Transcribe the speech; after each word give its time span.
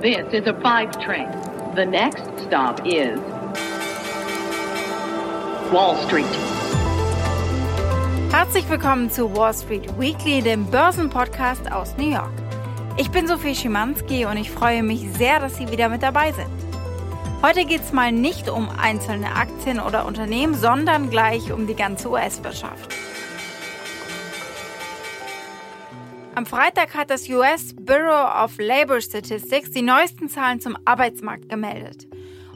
This 0.00 0.32
is 0.32 0.46
a 0.46 0.54
five 0.60 0.92
train. 1.00 1.28
The 1.74 1.84
next 1.84 2.22
stop 2.46 2.86
is 2.86 3.18
Wall 5.72 5.96
Street. 6.06 6.24
Herzlich 8.30 8.68
willkommen 8.70 9.10
zu 9.10 9.34
Wall 9.34 9.52
Street 9.52 9.88
Weekly, 9.98 10.40
dem 10.40 10.66
Börsenpodcast 10.66 11.72
aus 11.72 11.96
New 11.96 12.10
York. 12.12 12.30
Ich 12.96 13.10
bin 13.10 13.26
Sophie 13.26 13.56
Schimanski 13.56 14.24
und 14.24 14.36
ich 14.36 14.52
freue 14.52 14.84
mich 14.84 15.04
sehr, 15.14 15.40
dass 15.40 15.56
Sie 15.56 15.68
wieder 15.68 15.88
mit 15.88 16.04
dabei 16.04 16.30
sind. 16.30 16.46
Heute 17.42 17.64
geht 17.64 17.80
es 17.80 17.92
mal 17.92 18.12
nicht 18.12 18.48
um 18.48 18.68
einzelne 18.80 19.34
Aktien 19.34 19.80
oder 19.80 20.06
Unternehmen, 20.06 20.54
sondern 20.54 21.10
gleich 21.10 21.50
um 21.50 21.66
die 21.66 21.74
ganze 21.74 22.08
US-Wirtschaft. 22.08 22.94
Am 26.38 26.46
Freitag 26.46 26.94
hat 26.94 27.10
das 27.10 27.28
US 27.28 27.74
Bureau 27.74 28.44
of 28.44 28.58
Labor 28.58 29.00
Statistics 29.00 29.72
die 29.72 29.82
neuesten 29.82 30.28
Zahlen 30.28 30.60
zum 30.60 30.78
Arbeitsmarkt 30.84 31.48
gemeldet. 31.48 32.06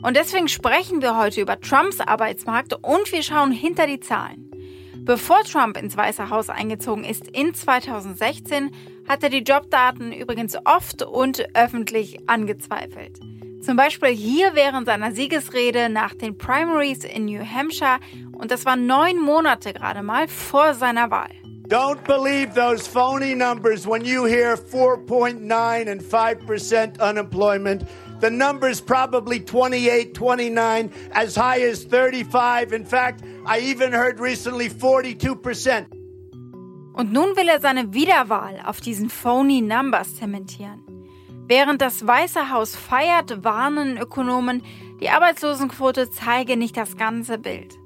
Und 0.02 0.16
deswegen 0.16 0.46
sprechen 0.46 1.02
wir 1.02 1.16
heute 1.16 1.40
über 1.40 1.60
Trumps 1.60 1.98
Arbeitsmarkt 1.98 2.74
und 2.74 3.10
wir 3.10 3.24
schauen 3.24 3.50
hinter 3.50 3.88
die 3.88 3.98
Zahlen. 3.98 4.48
Bevor 4.98 5.42
Trump 5.42 5.76
ins 5.76 5.96
Weiße 5.96 6.30
Haus 6.30 6.48
eingezogen 6.48 7.02
ist 7.02 7.26
in 7.26 7.54
2016, 7.54 8.70
hat 9.08 9.24
er 9.24 9.30
die 9.30 9.42
Jobdaten 9.42 10.12
übrigens 10.12 10.56
oft 10.64 11.02
und 11.02 11.44
öffentlich 11.56 12.20
angezweifelt. 12.28 13.18
Zum 13.62 13.76
Beispiel 13.76 14.10
hier 14.10 14.54
während 14.54 14.86
seiner 14.86 15.10
Siegesrede 15.10 15.88
nach 15.88 16.14
den 16.14 16.38
Primaries 16.38 17.02
in 17.02 17.24
New 17.24 17.44
Hampshire 17.44 17.98
und 18.30 18.52
das 18.52 18.64
war 18.64 18.76
neun 18.76 19.18
Monate 19.18 19.72
gerade 19.72 20.04
mal 20.04 20.28
vor 20.28 20.74
seiner 20.74 21.10
Wahl. 21.10 21.41
Don't 21.68 22.04
believe 22.04 22.54
those 22.54 22.86
phony 22.86 23.34
numbers 23.34 23.86
when 23.86 24.04
you 24.04 24.24
hear 24.24 24.56
4.9 24.56 25.88
and 25.88 26.02
5% 26.02 27.00
unemployment. 27.00 27.84
The 28.20 28.30
number's 28.30 28.80
probably 28.80 29.40
28, 29.40 30.12
29, 30.14 30.92
as 31.12 31.36
high 31.36 31.60
as 31.62 31.84
35. 31.84 32.72
In 32.72 32.84
fact, 32.84 33.22
I 33.46 33.60
even 33.60 33.92
heard 33.92 34.20
recently 34.20 34.68
42%. 34.68 35.86
Und 36.94 37.12
nun 37.12 37.36
will 37.36 37.48
er 37.48 37.60
seine 37.60 37.94
Wiederwahl 37.94 38.60
auf 38.64 38.80
diesen 38.80 39.08
phony 39.08 39.62
Numbers 39.62 40.16
zementieren. 40.16 40.82
Während 41.48 41.80
das 41.80 42.06
Weiße 42.06 42.50
Haus 42.50 42.76
feiert, 42.76 43.44
warnen 43.44 43.98
Ökonomen, 43.98 44.62
die 45.00 45.10
Arbeitslosenquote 45.10 46.10
zeige 46.10 46.56
nicht 46.56 46.76
das 46.76 46.96
ganze 46.96 47.38
Bild. 47.38 47.78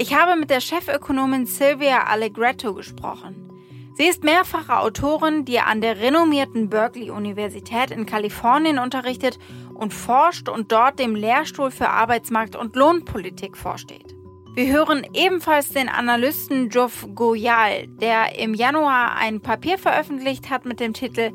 Ich 0.00 0.14
habe 0.14 0.38
mit 0.38 0.48
der 0.48 0.60
Chefökonomin 0.60 1.44
Sylvia 1.46 2.04
Allegretto 2.04 2.72
gesprochen. 2.72 3.50
Sie 3.94 4.04
ist 4.04 4.22
mehrfache 4.22 4.78
Autorin, 4.78 5.44
die 5.44 5.58
an 5.58 5.80
der 5.80 5.98
renommierten 5.98 6.68
Berkeley-Universität 6.68 7.90
in 7.90 8.06
Kalifornien 8.06 8.78
unterrichtet 8.78 9.40
und 9.74 9.92
forscht 9.92 10.48
und 10.48 10.70
dort 10.70 11.00
dem 11.00 11.16
Lehrstuhl 11.16 11.72
für 11.72 11.88
Arbeitsmarkt- 11.88 12.54
und 12.54 12.76
Lohnpolitik 12.76 13.56
vorsteht. 13.56 14.14
Wir 14.54 14.72
hören 14.72 15.04
ebenfalls 15.14 15.70
den 15.70 15.88
Analysten 15.88 16.68
Geoff 16.68 17.08
Goyal, 17.16 17.88
der 17.88 18.38
im 18.38 18.54
Januar 18.54 19.16
ein 19.16 19.40
Papier 19.40 19.78
veröffentlicht 19.78 20.48
hat 20.48 20.64
mit 20.64 20.78
dem 20.78 20.92
Titel 20.92 21.32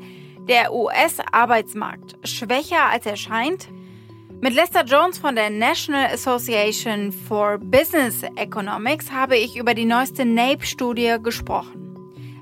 Der 0.48 0.72
US-Arbeitsmarkt 0.72 2.16
schwächer 2.26 2.86
als 2.90 3.04
er 3.04 3.16
scheint– 3.16 3.68
mit 4.44 4.52
Lester 4.52 4.84
Jones 4.84 5.16
von 5.16 5.36
der 5.36 5.48
National 5.48 6.12
Association 6.12 7.12
for 7.12 7.56
Business 7.56 8.22
Economics 8.36 9.10
habe 9.10 9.38
ich 9.38 9.56
über 9.56 9.72
die 9.72 9.86
neueste 9.86 10.26
NAPE-Studie 10.26 11.16
gesprochen. 11.22 11.96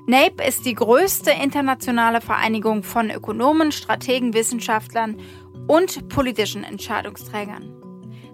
NAPE 0.05 0.43
ist 0.43 0.65
die 0.65 0.73
größte 0.73 1.31
internationale 1.31 2.19
Vereinigung 2.19 2.83
von 2.83 3.09
Ökonomen, 3.09 3.71
Strategen, 3.71 4.33
Wissenschaftlern 4.33 5.15
und 5.67 6.09
politischen 6.09 6.65
Entscheidungsträgern. 6.65 7.73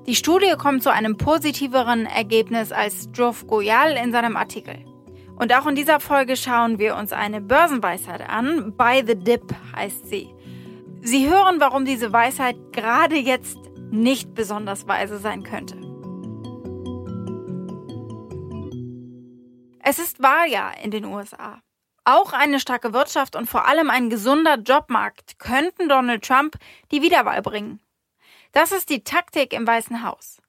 Die 0.08 0.16
Studie 0.16 0.56
kommt 0.58 0.82
zu 0.82 0.92
einem 0.92 1.18
positiveren 1.18 2.08
Ergebnis 2.08 2.72
als 2.72 3.12
Geoff 3.12 3.46
Goyal 3.46 3.92
in 4.04 4.12
seinem 4.12 4.36
Artikel. 4.36 4.84
Und 5.36 5.54
auch 5.54 5.68
in 5.68 5.76
dieser 5.76 6.00
Folge 6.00 6.38
schauen 6.38 6.80
wir 6.80 6.96
uns 6.96 7.14
eine 7.14 7.40
Börsenweisheit 7.40 8.28
an. 8.28 8.74
By 8.76 9.04
the 9.06 9.14
Dip 9.14 9.54
heißt 9.76 10.10
sie. 10.10 10.34
Sie 11.02 11.30
hören, 11.30 11.60
warum 11.60 11.86
diese 11.86 12.12
Weisheit 12.12 12.58
gerade 12.74 13.16
jetzt 13.16 13.58
nicht 13.92 14.34
besonders 14.34 14.88
weise 14.88 15.18
sein 15.20 15.44
könnte. 15.44 15.78
Es 19.82 19.98
ist 19.98 20.22
Wahljahr 20.22 20.78
in 20.84 20.92
den 20.92 21.06
USA. 21.06 21.62
Auch 22.06 22.34
eine 22.34 22.60
starke 22.60 22.94
Wirtschaft 22.94 23.36
und 23.36 23.50
vor 23.50 23.68
allem 23.68 23.90
ein 23.90 24.10
gesunder 24.10 24.56
Jobmarkt 24.56 25.40
könnten 25.40 25.90
Donald 25.90 26.24
Trump 26.24 26.58
die 26.92 27.02
Wiederwahl 27.02 27.42
bringen. 27.42 27.80
Das 28.52 28.72
ist 28.72 28.90
die 28.90 29.04
Taktik 29.04 29.54
im 29.54 29.68
Weißen 29.68 30.04
Haus. 30.04 30.42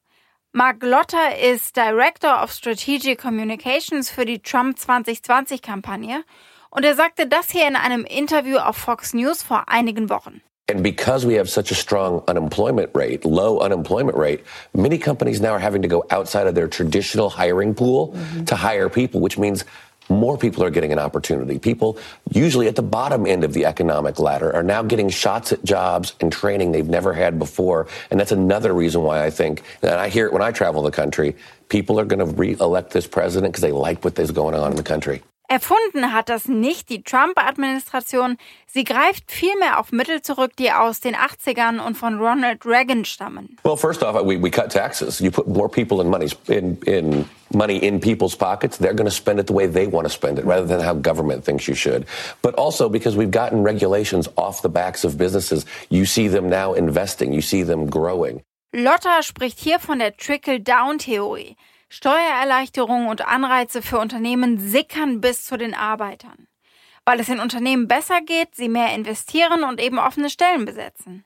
Mark 0.52 0.82
Lotter 0.82 1.38
ist 1.38 1.76
Director 1.76 2.42
of 2.42 2.50
Strategic 2.50 3.20
Communications 3.20 4.10
für 4.10 4.24
die 4.24 4.40
Trump 4.40 4.76
2020-Kampagne 4.78 6.24
und 6.70 6.84
er 6.84 6.94
sagte 6.94 7.26
das 7.26 7.50
hier 7.50 7.68
in 7.68 7.76
einem 7.76 8.04
Interview 8.04 8.58
auf 8.58 8.76
Fox 8.76 9.14
News 9.14 9.42
vor 9.42 9.68
einigen 9.68 10.10
Wochen. 10.10 10.42
And 10.70 10.84
because 10.84 11.26
we 11.26 11.34
have 11.34 11.50
such 11.50 11.72
a 11.72 11.74
strong 11.74 12.22
unemployment 12.28 12.90
rate, 12.94 13.24
low 13.24 13.58
unemployment 13.58 14.16
rate, 14.16 14.44
many 14.72 14.98
companies 14.98 15.40
now 15.40 15.50
are 15.50 15.58
having 15.58 15.82
to 15.82 15.88
go 15.88 16.04
outside 16.10 16.46
of 16.46 16.54
their 16.54 16.68
traditional 16.68 17.28
hiring 17.28 17.74
pool 17.74 18.12
mm-hmm. 18.12 18.44
to 18.44 18.54
hire 18.54 18.88
people, 18.88 19.20
which 19.20 19.36
means 19.36 19.64
more 20.08 20.38
people 20.38 20.62
are 20.62 20.70
getting 20.70 20.92
an 20.92 20.98
opportunity. 20.98 21.58
People, 21.58 21.98
usually 22.32 22.68
at 22.68 22.76
the 22.76 22.82
bottom 22.82 23.26
end 23.26 23.42
of 23.42 23.52
the 23.52 23.64
economic 23.64 24.18
ladder, 24.18 24.54
are 24.54 24.62
now 24.62 24.82
getting 24.82 25.08
shots 25.08 25.52
at 25.52 25.64
jobs 25.64 26.14
and 26.20 26.32
training 26.32 26.72
they've 26.72 26.88
never 26.88 27.12
had 27.12 27.38
before. 27.38 27.86
And 28.10 28.18
that's 28.18 28.32
another 28.32 28.72
reason 28.72 29.02
why 29.02 29.24
I 29.24 29.30
think, 29.30 29.62
and 29.82 29.92
I 29.92 30.08
hear 30.08 30.26
it 30.26 30.32
when 30.32 30.42
I 30.42 30.52
travel 30.52 30.82
the 30.82 30.90
country, 30.90 31.36
people 31.68 31.98
are 31.98 32.04
going 32.04 32.18
to 32.20 32.32
re 32.32 32.56
elect 32.60 32.92
this 32.92 33.06
president 33.06 33.52
because 33.52 33.62
they 33.62 33.72
like 33.72 34.04
what 34.04 34.18
is 34.18 34.30
going 34.30 34.54
on 34.54 34.70
in 34.70 34.76
the 34.76 34.82
country. 34.82 35.22
Erfunden 35.50 36.12
hat 36.12 36.28
das 36.28 36.46
nicht 36.46 36.90
die 36.90 37.02
Trump-Administration. 37.02 38.36
Sie 38.68 38.84
greift 38.84 39.32
vielmehr 39.32 39.80
auf 39.80 39.90
Mittel 39.90 40.22
zurück, 40.22 40.52
die 40.56 40.70
aus 40.70 41.00
den 41.00 41.16
80ern 41.16 41.84
und 41.84 41.96
von 41.96 42.20
Ronald 42.20 42.64
Reagan 42.64 43.04
stammen. 43.04 43.58
Well, 43.64 43.76
first 43.76 44.04
off, 44.04 44.14
we, 44.14 44.40
we 44.40 44.48
cut 44.48 44.70
taxes. 44.70 45.18
You 45.18 45.32
put 45.32 45.48
more 45.48 45.68
people 45.68 46.00
in 46.00 46.08
money 46.08 46.28
in, 46.46 46.78
in 46.86 47.24
money 47.52 47.78
in 47.78 47.98
people's 47.98 48.36
pockets, 48.36 48.78
they're 48.78 48.94
going 48.94 49.10
to 49.10 49.10
spend 49.10 49.40
it 49.40 49.48
the 49.48 49.52
way 49.52 49.66
they 49.66 49.88
want 49.88 50.06
to 50.06 50.12
spend 50.12 50.38
it 50.38 50.44
rather 50.44 50.66
than 50.66 50.78
how 50.78 50.94
government 50.94 51.44
thinks 51.44 51.66
you 51.66 51.74
should. 51.74 52.06
But 52.42 52.54
also 52.54 52.88
because 52.88 53.16
we've 53.16 53.32
gotten 53.32 53.64
regulations 53.64 54.28
off 54.36 54.62
the 54.62 54.68
backs 54.68 55.02
of 55.02 55.18
businesses, 55.18 55.66
you 55.88 56.04
see 56.04 56.28
them 56.28 56.48
now 56.48 56.74
investing, 56.74 57.32
you 57.32 57.42
see 57.42 57.64
them 57.64 57.90
growing. 57.90 58.44
Lotta 58.72 59.24
spricht 59.24 59.58
hier 59.58 59.80
von 59.80 59.98
der 59.98 60.16
Trickle-Down-Theorie. 60.16 61.56
Steuererleichterungen 61.90 63.08
und 63.08 63.26
Anreize 63.26 63.82
für 63.82 63.98
Unternehmen 63.98 64.58
sickern 64.58 65.20
bis 65.20 65.44
zu 65.44 65.58
den 65.58 65.74
Arbeitern. 65.74 66.46
Weil 67.04 67.18
es 67.18 67.26
den 67.26 67.40
Unternehmen 67.40 67.88
besser 67.88 68.20
geht, 68.20 68.54
sie 68.54 68.68
mehr 68.68 68.94
investieren 68.94 69.64
und 69.64 69.80
eben 69.80 69.98
offene 69.98 70.30
Stellen 70.30 70.64
besetzen. 70.64 71.24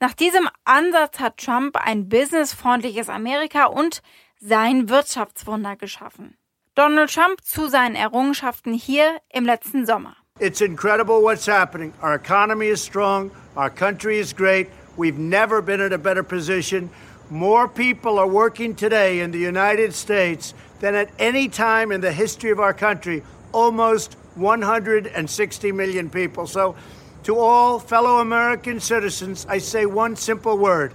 Nach 0.00 0.12
diesem 0.12 0.48
Ansatz 0.64 1.20
hat 1.20 1.36
Trump 1.36 1.76
ein 1.76 2.08
businessfreundliches 2.08 3.08
Amerika 3.08 3.66
und 3.66 4.02
sein 4.40 4.88
Wirtschaftswunder 4.88 5.76
geschaffen. 5.76 6.36
Donald 6.74 7.14
Trump 7.14 7.44
zu 7.44 7.68
seinen 7.68 7.94
Errungenschaften 7.94 8.74
hier 8.74 9.20
im 9.32 9.44
letzten 9.44 9.86
Sommer. 9.86 10.16
It's 10.40 10.60
incredible 10.60 11.22
what's 11.22 11.46
happening. 11.46 11.92
Our 12.02 12.14
economy 12.14 12.66
is 12.66 12.84
strong, 12.84 13.30
our 13.56 13.70
country 13.70 14.18
is 14.18 14.34
great. 14.34 14.66
We've 14.96 15.18
never 15.18 15.62
been 15.62 15.80
in 15.80 15.92
a 15.92 15.98
better 15.98 16.24
position. 16.24 16.90
More 17.32 17.66
people 17.66 18.18
are 18.18 18.28
working 18.28 18.74
today 18.74 19.20
in 19.20 19.30
the 19.30 19.38
United 19.38 19.94
States 19.94 20.52
than 20.80 20.94
at 20.94 21.08
any 21.18 21.48
time 21.48 21.90
in 21.90 22.02
the 22.02 22.12
history 22.12 22.50
of 22.50 22.60
our 22.60 22.74
country, 22.74 23.22
almost 23.52 24.18
160 24.34 25.72
million 25.72 26.10
people. 26.10 26.46
So, 26.46 26.76
to 27.22 27.38
all 27.38 27.78
fellow 27.78 28.18
American 28.18 28.80
citizens, 28.80 29.46
I 29.48 29.60
say 29.60 29.86
one 29.86 30.14
simple 30.14 30.58
word. 30.58 30.92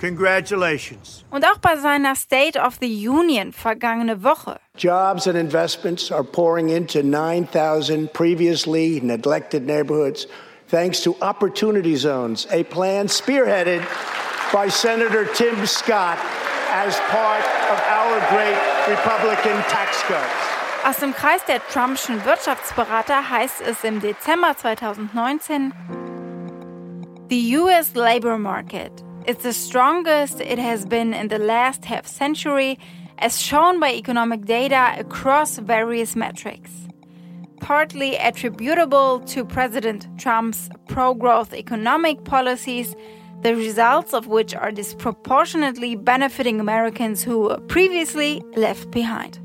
Congratulations. 0.00 1.22
Und 1.30 1.44
auch 1.44 1.60
bei 1.60 1.76
seiner 1.76 2.16
State 2.16 2.56
of 2.56 2.80
the 2.80 2.88
Union 2.88 3.52
vergangene 3.52 4.24
Woche. 4.24 4.58
Jobs 4.76 5.28
and 5.28 5.38
investments 5.38 6.10
are 6.10 6.24
pouring 6.24 6.68
into 6.68 7.04
9,000 7.04 8.12
previously 8.12 8.98
neglected 9.02 9.64
neighborhoods 9.64 10.26
thanks 10.66 11.00
to 11.04 11.14
Opportunity 11.22 11.94
Zones, 11.94 12.48
a 12.50 12.64
plan 12.64 13.06
spearheaded 13.06 13.86
by 14.52 14.68
Senator 14.68 15.24
Tim 15.34 15.66
Scott 15.66 16.18
as 16.70 16.98
part 17.10 17.44
of 17.70 17.78
our 17.88 18.18
great 18.30 18.56
Republican 18.88 19.56
tax 19.68 20.02
cuts. 20.02 20.84
Aus 20.84 20.98
dem 20.98 21.12
Kreis 21.12 21.44
der 21.46 21.60
Trumpschen 21.72 22.24
Wirtschaftsberater 22.24 23.28
heißt 23.30 23.60
es 23.62 23.82
im 23.84 24.00
Dezember 24.00 24.56
2019, 24.56 25.72
The 27.28 27.56
US 27.56 27.94
labor 27.94 28.38
market 28.38 29.02
is 29.26 29.38
the 29.38 29.52
strongest 29.52 30.40
it 30.40 30.58
has 30.58 30.86
been 30.86 31.12
in 31.12 31.28
the 31.28 31.38
last 31.38 31.84
half 31.84 32.06
century, 32.06 32.78
as 33.18 33.42
shown 33.42 33.80
by 33.80 33.92
economic 33.92 34.44
data 34.44 34.94
across 34.98 35.58
various 35.58 36.14
metrics. 36.14 36.86
partly 37.66 38.16
attributable 38.16 39.18
to 39.26 39.44
President 39.44 40.06
Trump's 40.18 40.70
pro 40.86 41.14
growth 41.14 41.52
economic 41.52 42.22
policies, 42.24 42.94
the 43.46 43.54
results 43.54 44.12
of 44.12 44.26
which 44.26 44.56
are 44.56 44.72
disproportionately 44.72 45.94
benefiting 45.94 46.58
Americans 46.58 47.22
who 47.22 47.38
were 47.42 47.60
previously 47.68 48.42
left 48.56 48.90
behind. 48.90 49.38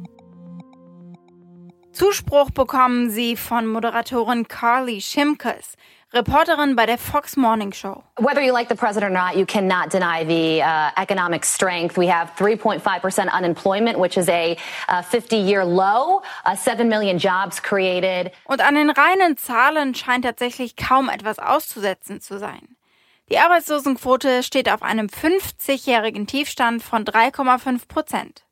Zuspruch 1.94 2.50
bekommen 2.52 3.12
sie 3.12 3.36
von 3.36 3.68
Moderatorin 3.68 4.48
Carly 4.48 5.00
Shimkus, 5.00 5.76
Reporterin 6.16 6.76
bei 6.76 6.88
der 6.88 6.98
Fox 6.98 7.38
Morning 7.38 7.72
Show. 7.72 8.04
Whether 8.18 8.42
you 8.42 8.54
like 8.54 8.70
the 8.70 8.76
president 8.76 9.12
or 9.12 9.14
not, 9.14 9.38
you 9.38 9.46
cannot 9.46 9.92
deny 9.92 10.24
the 10.24 10.64
uh, 10.64 10.90
economic 10.98 11.46
strength. 11.46 11.96
We 11.96 12.08
have 12.08 12.32
3.5% 12.36 13.32
unemployment, 13.32 14.00
which 14.00 14.18
is 14.18 14.28
a 14.30 14.58
50-year 14.90 15.62
uh, 15.62 15.66
low, 15.66 16.24
uh, 16.46 16.56
7 16.56 16.90
million 16.90 17.20
jobs 17.20 17.60
created. 17.62 18.32
Und 18.46 18.62
an 18.62 18.74
den 18.74 18.90
reinen 18.90 19.38
Zahlen 19.38 19.94
scheint 19.94 20.26
tatsächlich 20.26 20.76
kaum 20.76 21.08
etwas 21.08 21.38
auszusetzen 21.38 22.20
zu 22.20 22.40
sein. 22.40 22.78
Die 23.32 23.40
Arbeitslosenquote 23.40 24.44
steht 24.44 24.70
auf 24.70 24.84
einem 24.84 25.08
50-jährigen 25.08 26.28
Tiefstand 26.28 26.84
von 26.84 27.06
3,5 27.06 27.88
Prozent. 27.88 28.44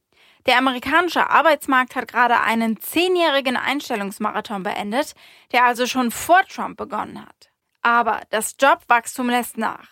Der 0.46 0.58
amerikanische 0.58 1.30
Arbeitsmarkt 1.30 1.98
hat 1.98 2.08
gerade 2.08 2.40
einen 2.40 2.80
zehnjährigen 2.80 3.58
Einstellungsmarathon 3.58 4.64
beendet, 4.64 5.16
der 5.52 5.66
also 5.66 5.86
schon 5.86 6.12
vor 6.12 6.44
Trump 6.48 6.78
begonnen 6.78 7.22
hat. 7.22 7.50
Aber 7.82 8.22
das 8.30 8.56
Jobwachstum 8.58 9.30
lässt 9.30 9.58
nach. 9.58 9.90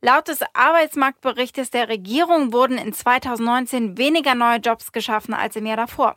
Laut 0.00 0.28
des 0.28 0.44
Arbeitsmarktberichtes 0.54 1.70
der 1.70 1.88
Regierung 1.88 2.52
wurden 2.52 2.78
in 2.78 2.92
2019 2.92 3.98
weniger 3.98 4.36
neue 4.36 4.58
Jobs 4.58 4.92
geschaffen 4.92 5.34
als 5.34 5.56
im 5.56 5.66
Jahr 5.66 5.76
davor. 5.76 6.16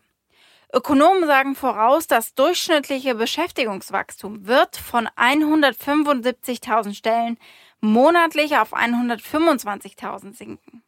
Ökonomen 0.71 1.25
sagen 1.25 1.55
voraus, 1.55 2.05
das 2.05 2.33
durchschnittliche 2.33 3.13
Beschäftigungswachstum 3.15 4.47
wird 4.47 4.75
von 4.77 5.07
175.000 5.07 6.95
Stellen 6.95 7.37
monatlich 7.83 8.57
auf 8.57 8.73
125.000 8.73 10.35
sinken. 10.35 10.83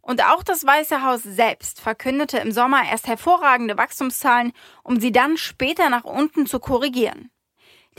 Und 0.00 0.24
auch 0.24 0.42
das 0.42 0.64
Weiße 0.64 1.04
Haus 1.04 1.22
selbst 1.22 1.80
verkündete 1.80 2.38
im 2.38 2.50
Sommer 2.50 2.82
erst 2.90 3.06
hervorragende 3.06 3.76
Wachstumszahlen, 3.76 4.52
um 4.82 4.98
sie 4.98 5.12
dann 5.12 5.36
später 5.36 5.90
nach 5.90 6.04
unten 6.04 6.46
zu 6.46 6.58
korrigieren. 6.58 7.30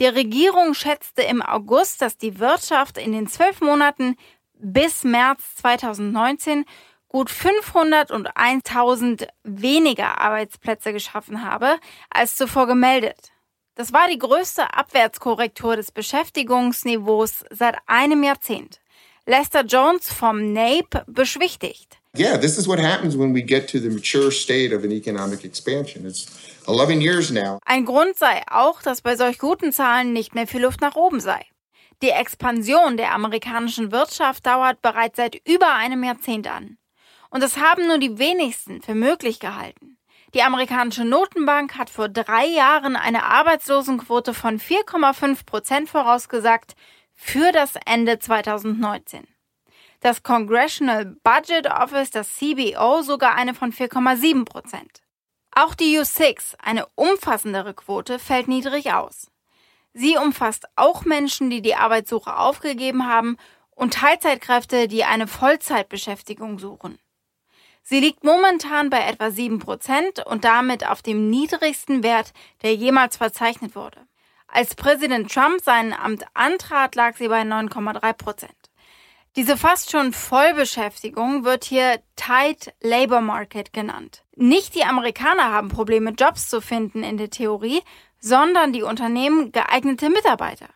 Die 0.00 0.06
Regierung 0.06 0.74
schätzte 0.74 1.22
im 1.22 1.40
August, 1.40 2.02
dass 2.02 2.18
die 2.18 2.40
Wirtschaft 2.40 2.98
in 2.98 3.12
den 3.12 3.28
zwölf 3.28 3.60
Monaten 3.60 4.16
bis 4.54 5.04
März 5.04 5.54
2019 5.56 6.64
gut 7.08 7.30
501.000 7.30 9.28
weniger 9.44 10.18
Arbeitsplätze 10.18 10.92
geschaffen 10.92 11.44
habe 11.44 11.76
als 12.10 12.36
zuvor 12.36 12.66
gemeldet. 12.66 13.32
Das 13.74 13.92
war 13.92 14.06
die 14.08 14.18
größte 14.18 14.74
Abwärtskorrektur 14.74 15.76
des 15.76 15.92
Beschäftigungsniveaus 15.92 17.44
seit 17.50 17.76
einem 17.86 18.22
Jahrzehnt. 18.22 18.80
Lester 19.24 19.64
Jones 19.64 20.12
vom 20.12 20.52
NAPE 20.52 21.04
beschwichtigt. 21.06 21.98
Yeah, 22.14 22.36
this 22.36 22.58
is 22.58 22.68
what 22.68 22.78
happens 22.78 23.16
when 23.16 23.34
we 23.34 23.40
get 23.40 23.70
to 23.70 23.78
the 23.78 23.88
mature 23.88 24.30
state 24.30 24.76
of 24.76 24.84
an 24.84 24.92
economic 24.92 25.44
expansion. 25.44 26.04
It's 26.04 26.26
11 26.66 27.00
years 27.00 27.30
now. 27.30 27.58
Ein 27.64 27.86
Grund 27.86 28.18
sei 28.18 28.42
auch, 28.50 28.82
dass 28.82 29.00
bei 29.00 29.16
solch 29.16 29.38
guten 29.38 29.72
Zahlen 29.72 30.12
nicht 30.12 30.34
mehr 30.34 30.46
viel 30.46 30.60
Luft 30.60 30.82
nach 30.82 30.94
oben 30.94 31.20
sei. 31.20 31.46
Die 32.02 32.10
Expansion 32.10 32.98
der 32.98 33.14
amerikanischen 33.14 33.92
Wirtschaft 33.92 34.44
dauert 34.44 34.82
bereits 34.82 35.16
seit 35.16 35.36
über 35.48 35.74
einem 35.74 36.04
Jahrzehnt 36.04 36.46
an. 36.46 36.76
Und 37.30 37.42
das 37.42 37.56
haben 37.56 37.86
nur 37.86 37.98
die 37.98 38.18
wenigsten 38.18 38.82
für 38.82 38.94
möglich 38.94 39.40
gehalten. 39.40 39.96
Die 40.34 40.42
amerikanische 40.42 41.04
Notenbank 41.04 41.76
hat 41.76 41.90
vor 41.90 42.08
drei 42.08 42.46
Jahren 42.46 42.96
eine 42.96 43.24
Arbeitslosenquote 43.24 44.32
von 44.32 44.58
4,5 44.58 45.44
Prozent 45.44 45.90
vorausgesagt 45.90 46.74
für 47.12 47.52
das 47.52 47.74
Ende 47.84 48.18
2019. 48.18 49.28
Das 50.00 50.22
Congressional 50.22 51.16
Budget 51.22 51.66
Office, 51.66 52.10
das 52.10 52.34
CBO, 52.36 53.02
sogar 53.02 53.34
eine 53.34 53.54
von 53.54 53.72
4,7 53.72 54.46
Prozent. 54.46 55.02
Auch 55.54 55.74
die 55.74 55.98
U6, 55.98 56.54
eine 56.58 56.86
umfassendere 56.94 57.74
Quote, 57.74 58.18
fällt 58.18 58.48
niedrig 58.48 58.94
aus. 58.94 59.30
Sie 59.92 60.16
umfasst 60.16 60.64
auch 60.76 61.04
Menschen, 61.04 61.50
die 61.50 61.60
die 61.60 61.74
Arbeitssuche 61.74 62.38
aufgegeben 62.38 63.06
haben 63.06 63.36
und 63.70 63.92
Teilzeitkräfte, 63.94 64.88
die 64.88 65.04
eine 65.04 65.26
Vollzeitbeschäftigung 65.26 66.58
suchen. 66.58 66.98
Sie 67.82 68.00
liegt 68.00 68.24
momentan 68.24 68.90
bei 68.90 69.00
etwa 69.00 69.30
7 69.30 69.58
Prozent 69.58 70.24
und 70.24 70.44
damit 70.44 70.86
auf 70.86 71.02
dem 71.02 71.28
niedrigsten 71.30 72.02
Wert, 72.02 72.32
der 72.62 72.74
jemals 72.74 73.16
verzeichnet 73.16 73.74
wurde. 73.74 74.06
Als 74.46 74.74
Präsident 74.74 75.32
Trump 75.32 75.60
sein 75.62 75.92
Amt 75.92 76.24
antrat, 76.34 76.94
lag 76.94 77.16
sie 77.16 77.28
bei 77.28 77.42
9,3 77.42 78.12
Prozent. 78.12 78.52
Diese 79.34 79.56
fast 79.56 79.90
schon 79.90 80.12
Vollbeschäftigung 80.12 81.44
wird 81.44 81.64
hier 81.64 82.02
Tight 82.16 82.74
Labor 82.82 83.22
Market 83.22 83.72
genannt. 83.72 84.24
Nicht 84.36 84.74
die 84.74 84.84
Amerikaner 84.84 85.50
haben 85.50 85.68
Probleme, 85.68 86.10
Jobs 86.10 86.50
zu 86.50 86.60
finden 86.60 87.02
in 87.02 87.16
der 87.16 87.30
Theorie, 87.30 87.80
sondern 88.20 88.74
die 88.74 88.82
Unternehmen 88.82 89.50
geeignete 89.50 90.10
Mitarbeiter. 90.10 90.68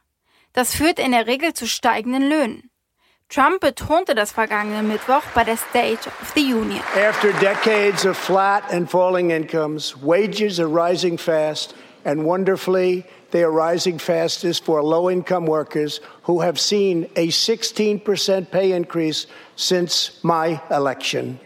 Das 0.55 0.75
führt 0.75 0.99
in 0.99 1.13
der 1.13 1.27
Regel 1.27 1.53
zu 1.53 1.67
steigenden 1.67 2.31
Löhnen. 2.31 2.71
Trump 3.29 3.61
betonte 3.61 4.15
das 4.15 4.33
vergangene 4.33 4.83
Mittwoch 4.83 5.23
bei 5.35 5.45
der 5.45 5.57
State 5.57 6.09
of 6.23 6.33
the 6.35 6.55
Union. 6.55 6.81
After 6.97 7.33
decades 7.41 8.07
of 8.07 8.17
flat 8.17 8.63
and 8.73 8.89
falling 8.89 9.31
incomes, 9.31 9.95
wages 10.03 10.61
are 10.61 10.69
rising 10.69 11.19
fast 11.19 11.75
and 12.05 12.25
wonderfully 12.25 13.05
They 13.31 13.43
are 13.43 13.51
rising 13.51 13.99
fastest 13.99 14.65
for 14.65 14.83
low 14.83 15.11
income 15.11 15.47
workers 15.47 16.01
who 16.23 16.41
have 16.41 16.59
seen 16.59 17.07
a 17.17 17.29
16% 17.29 18.51
pay 18.51 18.73
increase 18.73 19.27
since 19.57 20.13
my 20.23 20.61
election. 20.71 21.39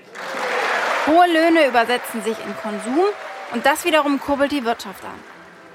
Hohe 1.07 1.27
Löhne 1.27 1.67
übersetzen 1.67 2.23
sich 2.23 2.37
in 2.45 2.55
Konsum 2.63 3.07
und 3.53 3.65
das 3.65 3.85
wiederum 3.85 4.21
kurbelt 4.21 4.53
die 4.53 4.65
Wirtschaft 4.65 5.03
an. 5.05 5.19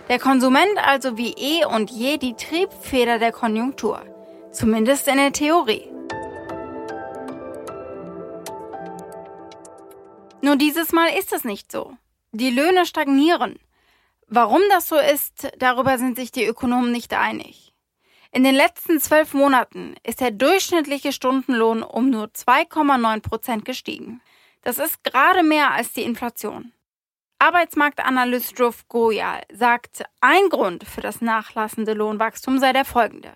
Der 0.08 0.20
Konsument 0.20 0.78
also 0.78 1.18
wie 1.18 1.34
eh 1.34 1.66
und 1.66 1.90
je 1.90 2.18
die 2.18 2.36
Triebfeder 2.36 3.18
der 3.18 3.32
Konjunktur. 3.32 4.02
Zumindest 4.56 5.10
in 5.10 5.18
der 5.18 5.34
Theorie. 5.34 5.92
Nur 10.42 10.56
dieses 10.56 10.94
Mal 10.94 11.08
ist 11.20 11.34
es 11.34 11.44
nicht 11.44 11.70
so. 11.70 11.98
Die 12.32 12.52
Löhne 12.52 12.86
stagnieren. 12.86 13.60
Warum 14.28 14.62
das 14.70 14.88
so 14.88 14.96
ist, 14.96 15.52
darüber 15.60 15.98
sind 15.98 16.16
sich 16.16 16.32
die 16.32 16.46
Ökonomen 16.46 16.94
nicht 16.94 17.14
einig. 17.14 17.74
In 18.32 18.46
den 18.46 18.56
letzten 18.56 19.02
zwölf 19.02 19.34
Monaten 19.34 19.96
ist 20.04 20.22
der 20.22 20.32
durchschnittliche 20.32 21.12
Stundenlohn 21.12 21.84
um 21.84 22.10
nur 22.10 22.28
2,9 22.28 23.20
Prozent 23.20 23.66
gestiegen. 23.66 24.22
Das 24.62 24.78
ist 24.78 25.04
gerade 25.04 25.44
mehr 25.44 25.72
als 25.72 25.92
die 25.92 26.04
Inflation. 26.04 26.72
Arbeitsmarktanalyst 27.40 28.58
Dhruv 28.58 28.88
Goyal 28.88 29.42
sagt, 29.52 30.06
ein 30.22 30.48
Grund 30.48 30.86
für 30.86 31.02
das 31.02 31.20
nachlassende 31.20 31.94
Lohnwachstum 31.94 32.58
sei 32.58 32.72
der 32.72 32.86
folgende. 32.86 33.34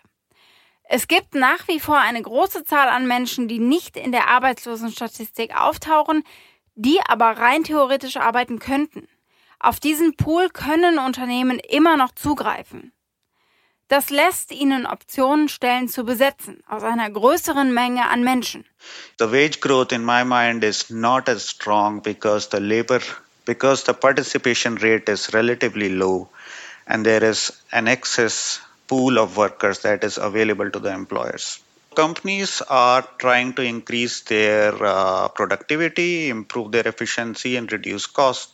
Es 0.91 1.07
gibt 1.07 1.35
nach 1.35 1.67
wie 1.67 1.79
vor 1.79 1.99
eine 1.99 2.19
große 2.19 2.63
Zahl 2.63 2.89
an 2.89 3.05
Menschen, 3.05 3.47
die 3.47 3.59
nicht 3.59 3.95
in 3.95 4.11
der 4.11 4.27
Arbeitslosenstatistik 4.27 5.55
auftauchen, 5.55 6.23
die 6.73 6.99
aber 7.07 7.37
rein 7.37 7.63
theoretisch 7.63 8.17
arbeiten 8.17 8.57
könnten. 8.57 9.07
Auf 9.59 9.79
diesen 9.79 10.15
Pool 10.15 10.49
können 10.49 10.97
Unternehmen 10.97 11.59
immer 11.59 11.95
noch 11.95 12.15
zugreifen. 12.15 12.91
Das 13.87 14.09
lässt 14.09 14.51
ihnen 14.51 14.87
Optionen 14.87 15.47
stellen 15.47 15.89
zu 15.89 16.05
besetzen 16.05 16.63
aus 16.67 16.81
einer 16.81 17.11
größeren 17.11 17.71
Menge 17.71 18.09
an 18.09 18.23
Menschen. 18.23 18.65
The 19.19 19.31
wage 19.31 19.59
growth 19.59 19.91
in 19.91 20.03
my 20.03 20.23
mind 20.25 20.63
is 20.63 20.89
not 20.89 21.29
as 21.29 21.47
strong 21.47 22.01
because 22.01 22.49
the 22.51 22.59
labor 22.59 22.99
because 23.45 23.83
the 23.85 23.93
participation 23.93 24.77
rate 24.79 25.11
is 25.11 25.35
relatively 25.35 25.89
low 25.89 26.29
and 26.87 27.05
there 27.05 27.23
is 27.23 27.61
an 27.69 27.85
excess 27.85 28.61
pool 28.89 29.17
of 29.19 29.37
workers 29.37 29.79
that 29.87 30.03
is 30.03 30.17
available 30.17 30.69
to 30.69 30.79
the 30.79 30.93
employers 31.01 31.59
companies 31.95 32.61
are 32.69 33.03
trying 33.17 33.53
to 33.53 33.61
increase 33.61 34.21
their 34.21 34.73
uh, 34.85 35.27
productivity, 35.29 36.29
improve 36.29 36.71
their 36.71 36.87
efficiency, 36.87 37.55
and 37.57 37.71
reduce 37.71 38.05
costs. 38.05 38.53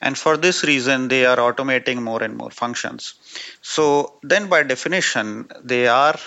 And 0.00 0.16
for 0.16 0.36
this 0.36 0.64
reason, 0.64 1.08
they 1.08 1.24
are 1.26 1.36
automating 1.36 2.02
more 2.02 2.22
and 2.22 2.36
more 2.36 2.50
functions. 2.50 3.14
So, 3.62 4.14
then 4.22 4.48
by 4.48 4.62
definition, 4.62 5.48
they 5.62 5.86
are 5.88 6.18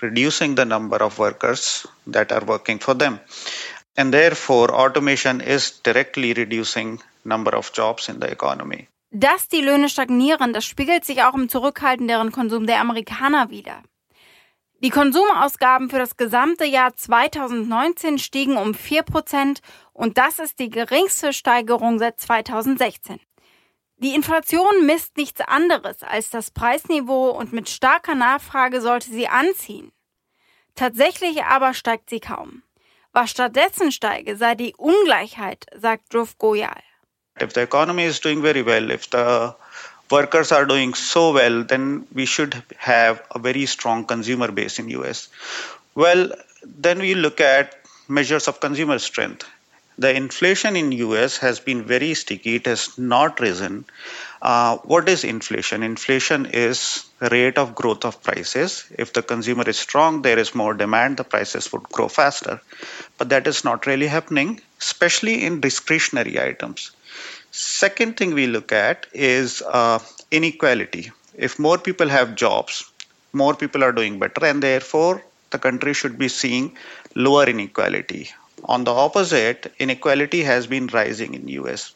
reducing 0.00 0.54
the 0.54 0.64
number 0.64 0.96
of 0.96 1.18
workers 1.18 1.86
that 2.06 2.32
are 2.32 2.44
working 2.44 2.78
for 2.78 2.94
them. 2.94 3.20
And 3.96 4.12
therefore, 4.12 4.74
automation 4.74 5.40
is 5.40 5.70
directly 5.70 6.34
reducing 6.34 7.00
number 7.24 7.54
of 7.56 7.72
jobs 7.72 8.08
in 8.08 8.20
the 8.20 8.30
economy. 8.30 8.88
Dass 9.10 9.48
die 9.48 9.60
Löhne 9.60 9.88
stagnieren, 9.88 10.52
das 10.52 10.64
spiegelt 10.64 11.04
sich 11.04 11.22
auch 11.22 11.34
im 11.34 11.48
zurückhaltenderen 11.48 12.32
Konsum 12.32 12.66
der 12.66 12.80
Amerikaner 12.80 13.50
wider. 13.50 13.82
Die 14.82 14.90
Konsumausgaben 14.90 15.88
für 15.88 15.98
das 15.98 16.16
gesamte 16.16 16.66
Jahr 16.66 16.94
2019 16.94 18.18
stiegen 18.18 18.56
um 18.56 18.72
4% 18.72 19.60
und 19.94 20.18
das 20.18 20.38
ist 20.38 20.58
die 20.58 20.68
geringste 20.68 21.32
Steigerung 21.32 21.98
seit 21.98 22.20
2016. 22.20 23.18
Die 23.98 24.14
Inflation 24.14 24.84
misst 24.84 25.16
nichts 25.16 25.40
anderes 25.40 26.02
als 26.02 26.28
das 26.28 26.50
Preisniveau 26.50 27.30
und 27.30 27.54
mit 27.54 27.70
starker 27.70 28.14
Nachfrage 28.14 28.82
sollte 28.82 29.10
sie 29.10 29.28
anziehen. 29.28 29.92
Tatsächlich 30.74 31.42
aber 31.44 31.72
steigt 31.72 32.10
sie 32.10 32.20
kaum. 32.20 32.62
Was 33.12 33.30
stattdessen 33.30 33.90
steige, 33.92 34.36
sei 34.36 34.54
die 34.54 34.74
Ungleichheit, 34.76 35.64
sagt 35.74 36.12
Dhruv 36.12 36.36
Goyal. 36.36 36.82
If 37.38 37.52
the 37.52 37.62
economy 37.62 38.04
is 38.04 38.20
doing 38.20 38.42
very 38.42 38.62
well, 38.62 38.90
if 38.90 39.10
the 39.10 39.54
workers 40.10 40.52
are 40.52 40.64
doing 40.64 40.94
so 40.94 41.32
well, 41.32 41.64
then 41.64 42.06
we 42.12 42.26
should 42.26 42.62
have 42.78 43.22
a 43.30 43.38
very 43.38 43.66
strong 43.66 44.04
consumer 44.04 44.50
base 44.50 44.78
in 44.78 44.88
US. 44.90 45.28
Well, 45.94 46.32
then 46.64 46.98
we 46.98 47.14
look 47.14 47.40
at 47.40 47.74
measures 48.08 48.48
of 48.48 48.60
consumer 48.60 48.98
strength. 48.98 49.46
The 49.98 50.14
inflation 50.14 50.76
in 50.76 50.92
US 50.92 51.38
has 51.38 51.58
been 51.58 51.84
very 51.84 52.12
sticky. 52.14 52.56
It 52.56 52.66
has 52.66 52.98
not 52.98 53.40
risen. 53.40 53.86
Uh, 54.42 54.76
what 54.78 55.08
is 55.08 55.24
inflation? 55.24 55.82
Inflation 55.82 56.46
is 56.46 57.06
the 57.18 57.30
rate 57.30 57.56
of 57.56 57.74
growth 57.74 58.04
of 58.04 58.22
prices. 58.22 58.84
If 58.96 59.14
the 59.14 59.22
consumer 59.22 59.64
is 59.66 59.78
strong, 59.78 60.20
there 60.20 60.38
is 60.38 60.54
more 60.54 60.74
demand, 60.74 61.16
the 61.16 61.24
prices 61.24 61.72
would 61.72 61.84
grow 61.84 62.08
faster. 62.08 62.60
But 63.16 63.30
that 63.30 63.46
is 63.46 63.64
not 63.64 63.86
really 63.86 64.06
happening, 64.06 64.60
especially 64.80 65.44
in 65.44 65.60
discretionary 65.60 66.38
items. 66.38 66.90
Second 67.58 68.18
thing 68.18 68.34
we 68.34 68.46
look 68.46 68.70
at 68.70 69.06
is 69.14 69.62
uh, 69.62 69.98
inequality. 70.30 71.10
If 71.34 71.58
more 71.58 71.78
people 71.78 72.06
have 72.06 72.34
jobs, 72.34 72.84
more 73.32 73.54
people 73.54 73.82
are 73.82 73.92
doing 73.92 74.18
better, 74.18 74.44
and 74.44 74.62
therefore 74.62 75.22
the 75.48 75.58
country 75.58 75.94
should 75.94 76.18
be 76.18 76.28
seeing 76.28 76.76
lower 77.14 77.48
inequality. 77.48 78.28
On 78.64 78.84
the 78.84 78.92
opposite, 78.92 79.72
inequality 79.78 80.42
has 80.42 80.66
been 80.66 80.88
rising 80.88 81.32
in 81.32 81.48
US. 81.48 81.94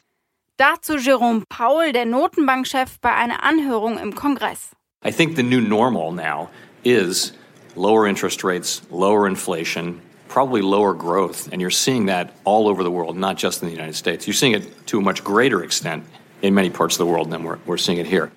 Dazu 0.59 0.99
Jerome 0.99 1.45
Powell, 1.51 1.93
der 1.93 2.07
Notenbankchef 2.07 2.99
bei 3.03 3.15
einer 3.15 3.43
Anhörung 3.43 4.01
im 4.01 4.15
Kongress. 4.15 4.71
I 5.03 5.11
think 5.11 5.37
the 5.37 5.43
new 5.43 5.61
normal 5.61 6.13
now 6.13 6.49
is 6.85 7.33
lower 7.77 8.07
interest 8.07 8.43
rates, 8.43 8.81
lower 8.91 9.27
inflation, 9.27 10.01
probably 10.31 10.63
lower 10.63 10.95
growth, 10.95 11.49
and 11.53 11.61
you're 11.61 11.71
seeing 11.71 12.07
that 12.07 12.33
all 12.45 12.69
over 12.69 12.83
the 12.85 12.91
world, 12.91 13.17
not 13.17 13.37
just 13.37 13.63
in 13.63 13.69
the 13.69 13.75
United 13.75 13.97
States. 13.97 14.27
You're 14.27 14.35
seeing 14.35 14.55
it 14.55 14.65
to 14.87 14.99
a 14.99 15.03
much 15.03 15.25
greater 15.25 15.63
extent 15.63 16.05
in 16.41 16.55
many 16.55 16.71
parts 16.71 16.95
of 16.95 16.99
the 16.99 17.07
world 17.13 17.31
than 17.31 17.43
we're, 17.43 17.59
we're 17.67 17.77
seeing 17.77 17.99
it 17.99 18.07
here. 18.07 18.31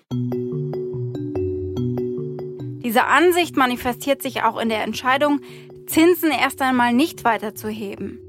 Diese 2.83 3.05
Ansicht 3.05 3.55
manifestiert 3.55 4.21
sich 4.21 4.43
auch 4.43 4.59
in 4.59 4.69
der 4.69 4.83
Entscheidung, 4.83 5.39
Zinsen 5.87 6.31
erst 6.31 6.61
einmal 6.61 6.93
nicht 6.93 7.23
weiterzuheben. 7.23 8.19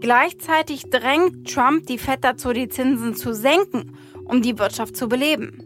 Gleichzeitig 0.00 0.90
drängt 0.90 1.48
Trump 1.48 1.86
die 1.86 1.98
Fed 1.98 2.22
dazu, 2.22 2.52
die 2.52 2.68
Zinsen 2.68 3.14
zu 3.14 3.32
senken, 3.32 3.96
um 4.24 4.42
die 4.42 4.58
Wirtschaft 4.58 4.96
zu 4.96 5.08
beleben. 5.08 5.62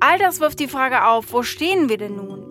All 0.00 0.18
das 0.18 0.40
wirft 0.40 0.60
die 0.60 0.68
Frage 0.68 1.04
auf, 1.04 1.32
wo 1.32 1.42
stehen 1.42 1.88
wir 1.88 1.96
denn 1.96 2.16
nun? 2.16 2.47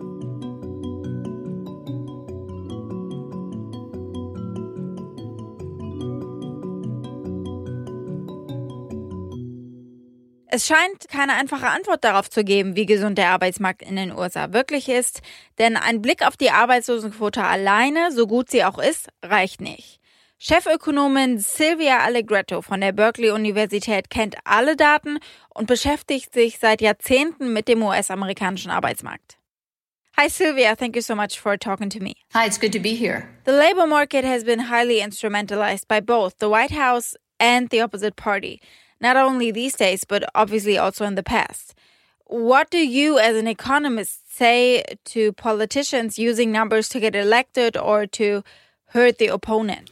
Es 10.50 10.66
scheint 10.66 11.08
keine 11.10 11.34
einfache 11.34 11.66
Antwort 11.66 12.04
darauf 12.04 12.30
zu 12.30 12.42
geben, 12.42 12.74
wie 12.74 12.86
gesund 12.86 13.18
der 13.18 13.28
Arbeitsmarkt 13.28 13.82
in 13.82 13.96
den 13.96 14.12
USA 14.12 14.54
wirklich 14.54 14.88
ist, 14.88 15.20
denn 15.58 15.76
ein 15.76 16.00
Blick 16.00 16.26
auf 16.26 16.38
die 16.38 16.50
Arbeitslosenquote 16.50 17.44
alleine, 17.44 18.12
so 18.12 18.26
gut 18.26 18.50
sie 18.50 18.64
auch 18.64 18.78
ist, 18.78 19.10
reicht 19.22 19.60
nicht. 19.60 20.00
Chefökonomin 20.38 21.38
Sylvia 21.38 21.98
Allegretto 21.98 22.62
von 22.62 22.80
der 22.80 22.92
Berkeley 22.92 23.30
Universität 23.30 24.08
kennt 24.08 24.36
alle 24.44 24.74
Daten 24.74 25.18
und 25.52 25.66
beschäftigt 25.66 26.32
sich 26.32 26.58
seit 26.58 26.80
Jahrzehnten 26.80 27.52
mit 27.52 27.68
dem 27.68 27.82
US-amerikanischen 27.82 28.70
Arbeitsmarkt. 28.70 29.36
Hi, 30.16 30.30
Sylvia. 30.30 30.74
Thank 30.76 30.96
you 30.96 31.02
so 31.02 31.14
much 31.14 31.38
for 31.38 31.58
talking 31.58 31.90
to 31.90 32.00
me. 32.00 32.14
Hi, 32.32 32.46
it's 32.46 32.58
good 32.58 32.72
to 32.72 32.80
be 32.80 32.94
here. 32.94 33.28
The 33.44 33.52
labor 33.52 33.86
market 33.86 34.24
has 34.24 34.44
been 34.44 34.70
highly 34.70 35.02
instrumentalized 35.02 35.86
by 35.88 36.00
both 36.00 36.38
the 36.38 36.48
White 36.48 36.72
House 36.72 37.16
and 37.38 37.68
the 37.68 37.82
opposite 37.82 38.16
party. 38.16 38.60
Not 39.00 39.16
only 39.16 39.50
these 39.50 39.74
days, 39.74 40.04
but 40.04 40.28
obviously 40.34 40.78
also 40.78 41.04
in 41.04 41.14
the 41.14 41.22
past. 41.22 41.74
What 42.26 42.70
do 42.70 42.78
you, 42.78 43.18
as 43.18 43.36
an 43.36 43.46
economist, 43.46 44.36
say 44.36 44.84
to 45.06 45.32
politicians 45.32 46.18
using 46.18 46.52
numbers 46.52 46.88
to 46.90 47.00
get 47.00 47.14
elected 47.14 47.76
or 47.76 48.06
to 48.06 48.44
hurt 48.88 49.18
the 49.18 49.26
opponent? 49.28 49.90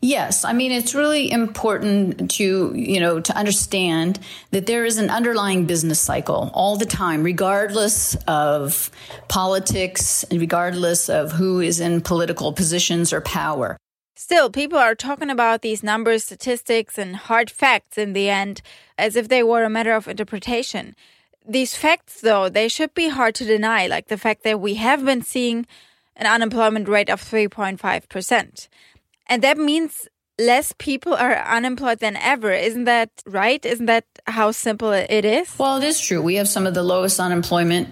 Yes, 0.00 0.44
I 0.44 0.52
mean 0.52 0.70
it's 0.70 0.94
really 0.94 1.30
important 1.30 2.30
to, 2.32 2.72
you 2.74 3.00
know, 3.00 3.18
to 3.20 3.36
understand 3.36 4.20
that 4.52 4.66
there 4.66 4.84
is 4.84 4.98
an 4.98 5.10
underlying 5.10 5.66
business 5.66 6.00
cycle 6.00 6.50
all 6.54 6.76
the 6.76 6.86
time 6.86 7.22
regardless 7.22 8.14
of 8.28 8.90
politics 9.28 10.24
and 10.24 10.40
regardless 10.40 11.08
of 11.08 11.32
who 11.32 11.60
is 11.60 11.80
in 11.80 12.00
political 12.00 12.52
positions 12.52 13.12
or 13.12 13.20
power. 13.20 13.76
Still, 14.18 14.48
people 14.48 14.78
are 14.78 14.94
talking 14.94 15.28
about 15.28 15.60
these 15.60 15.82
numbers, 15.82 16.24
statistics, 16.24 16.96
and 16.96 17.14
hard 17.14 17.50
facts 17.50 17.98
in 17.98 18.14
the 18.14 18.30
end 18.30 18.62
as 18.96 19.14
if 19.14 19.28
they 19.28 19.42
were 19.42 19.62
a 19.62 19.68
matter 19.68 19.92
of 19.92 20.08
interpretation. 20.08 20.96
These 21.46 21.76
facts, 21.76 22.22
though, 22.22 22.48
they 22.48 22.66
should 22.68 22.94
be 22.94 23.10
hard 23.10 23.34
to 23.34 23.44
deny, 23.44 23.86
like 23.86 24.08
the 24.08 24.16
fact 24.16 24.42
that 24.44 24.58
we 24.58 24.76
have 24.76 25.04
been 25.04 25.22
seeing 25.22 25.66
an 26.16 26.26
unemployment 26.26 26.88
rate 26.88 27.10
of 27.10 27.20
3.5%. 27.20 28.68
And 29.26 29.42
that 29.42 29.58
means 29.58 30.08
less 30.38 30.72
people 30.78 31.12
are 31.12 31.36
unemployed 31.36 31.98
than 31.98 32.16
ever. 32.16 32.52
Isn't 32.52 32.84
that 32.84 33.10
right? 33.26 33.64
Isn't 33.66 33.86
that 33.86 34.06
how 34.26 34.50
simple 34.50 34.92
it 34.92 35.26
is? 35.26 35.58
Well, 35.58 35.76
it 35.76 35.84
is 35.84 36.00
true. 36.00 36.22
We 36.22 36.36
have 36.36 36.48
some 36.48 36.66
of 36.66 36.72
the 36.72 36.82
lowest 36.82 37.20
unemployment 37.20 37.90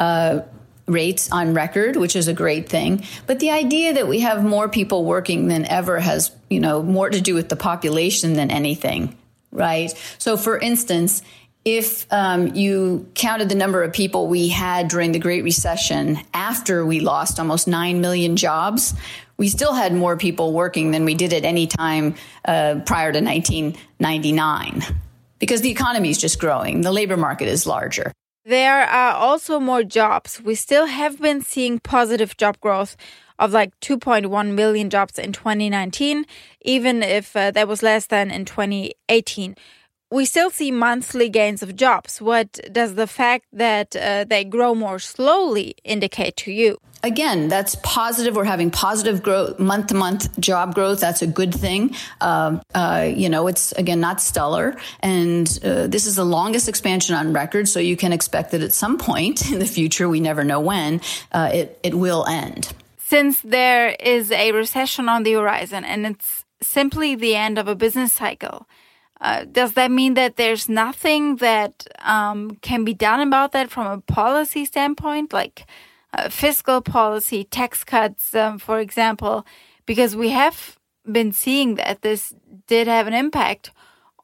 uh, 0.00 0.40
rates 0.88 1.30
on 1.30 1.54
record, 1.54 1.96
which 1.96 2.16
is 2.16 2.28
a 2.28 2.32
great 2.32 2.68
thing. 2.68 3.04
But 3.26 3.40
the 3.40 3.50
idea 3.50 3.94
that 3.94 4.08
we 4.08 4.20
have 4.20 4.44
more 4.44 4.68
people 4.68 5.04
working 5.04 5.48
than 5.48 5.64
ever 5.66 6.00
has, 6.00 6.30
you 6.50 6.60
know, 6.60 6.82
more 6.82 7.10
to 7.10 7.20
do 7.20 7.34
with 7.34 7.48
the 7.48 7.56
population 7.56 8.32
than 8.32 8.50
anything, 8.50 9.16
right? 9.52 9.92
So, 10.18 10.36
for 10.36 10.58
instance, 10.58 11.22
if 11.64 12.10
um, 12.12 12.54
you 12.54 13.08
counted 13.14 13.48
the 13.48 13.54
number 13.54 13.82
of 13.82 13.92
people 13.92 14.26
we 14.26 14.48
had 14.48 14.88
during 14.88 15.12
the 15.12 15.18
Great 15.18 15.44
Recession 15.44 16.18
after 16.32 16.84
we 16.86 17.00
lost 17.00 17.38
almost 17.38 17.68
9 17.68 18.00
million 18.00 18.36
jobs, 18.36 18.94
we 19.36 19.48
still 19.48 19.74
had 19.74 19.92
more 19.92 20.16
people 20.16 20.52
working 20.52 20.90
than 20.90 21.04
we 21.04 21.14
did 21.14 21.32
at 21.32 21.44
any 21.44 21.66
time 21.66 22.14
uh, 22.44 22.80
prior 22.86 23.12
to 23.12 23.20
1999 23.20 24.82
because 25.38 25.60
the 25.60 25.70
economy 25.70 26.10
is 26.10 26.18
just 26.18 26.40
growing, 26.40 26.80
the 26.80 26.92
labor 26.92 27.16
market 27.16 27.48
is 27.48 27.66
larger. 27.66 28.12
There 28.48 28.84
are 28.84 29.12
also 29.12 29.60
more 29.60 29.82
jobs. 29.82 30.40
We 30.40 30.54
still 30.54 30.86
have 30.86 31.20
been 31.20 31.42
seeing 31.42 31.80
positive 31.80 32.34
job 32.38 32.58
growth 32.62 32.96
of 33.38 33.52
like 33.52 33.78
2.1 33.80 34.54
million 34.54 34.88
jobs 34.88 35.18
in 35.18 35.32
2019, 35.34 36.24
even 36.62 37.02
if 37.02 37.36
uh, 37.36 37.50
that 37.50 37.68
was 37.68 37.82
less 37.82 38.06
than 38.06 38.30
in 38.30 38.46
2018. 38.46 39.54
We 40.10 40.24
still 40.24 40.50
see 40.50 40.70
monthly 40.70 41.28
gains 41.28 41.62
of 41.62 41.76
jobs. 41.76 42.20
What 42.20 42.58
does 42.72 42.94
the 42.94 43.06
fact 43.06 43.44
that 43.52 43.94
uh, 43.94 44.24
they 44.24 44.44
grow 44.44 44.74
more 44.74 44.98
slowly 44.98 45.74
indicate 45.84 46.36
to 46.38 46.52
you? 46.52 46.78
again, 47.02 47.48
that's 47.48 47.76
positive. 47.82 48.36
We're 48.36 48.44
having 48.44 48.70
positive 48.70 49.22
growth, 49.22 49.58
month 49.58 49.88
to 49.88 49.94
month 49.94 50.38
job 50.40 50.74
growth. 50.74 51.00
That's 51.00 51.22
a 51.22 51.26
good 51.26 51.54
thing. 51.54 51.94
Uh, 52.20 52.58
uh, 52.74 53.08
you 53.14 53.28
know, 53.28 53.46
it's 53.46 53.72
again 53.72 54.00
not 54.00 54.20
stellar, 54.20 54.76
and 55.00 55.46
uh, 55.64 55.86
this 55.86 56.06
is 56.06 56.16
the 56.16 56.24
longest 56.24 56.68
expansion 56.68 57.14
on 57.14 57.32
record. 57.32 57.68
So 57.68 57.80
you 57.80 57.96
can 57.96 58.12
expect 58.12 58.50
that 58.52 58.62
at 58.62 58.72
some 58.72 58.98
point 58.98 59.50
in 59.52 59.58
the 59.58 59.66
future, 59.66 60.08
we 60.08 60.20
never 60.20 60.44
know 60.44 60.60
when, 60.60 61.00
uh, 61.32 61.50
it 61.52 61.78
it 61.82 61.94
will 61.94 62.26
end. 62.26 62.72
Since 62.98 63.40
there 63.40 63.96
is 64.00 64.30
a 64.30 64.52
recession 64.52 65.08
on 65.08 65.22
the 65.22 65.32
horizon, 65.32 65.84
and 65.84 66.06
it's 66.06 66.44
simply 66.60 67.14
the 67.14 67.34
end 67.34 67.58
of 67.58 67.68
a 67.68 67.74
business 67.74 68.12
cycle. 68.12 68.66
Uh, 69.20 69.44
does 69.44 69.72
that 69.72 69.90
mean 69.90 70.14
that 70.14 70.36
there's 70.36 70.68
nothing 70.68 71.36
that 71.36 71.86
um, 72.02 72.52
can 72.62 72.84
be 72.84 72.94
done 72.94 73.20
about 73.20 73.52
that 73.52 73.70
from 73.70 73.86
a 73.86 74.00
policy 74.00 74.64
standpoint? 74.64 75.32
Like, 75.32 75.66
uh, 76.12 76.28
fiscal 76.28 76.80
policy, 76.80 77.44
tax 77.44 77.84
cuts, 77.84 78.34
um, 78.34 78.58
for 78.58 78.78
example, 78.78 79.44
because 79.86 80.16
we 80.16 80.30
have 80.30 80.78
been 81.10 81.32
seeing 81.32 81.74
that 81.76 82.02
this 82.02 82.34
did 82.66 82.86
have 82.86 83.06
an 83.06 83.14
impact 83.14 83.72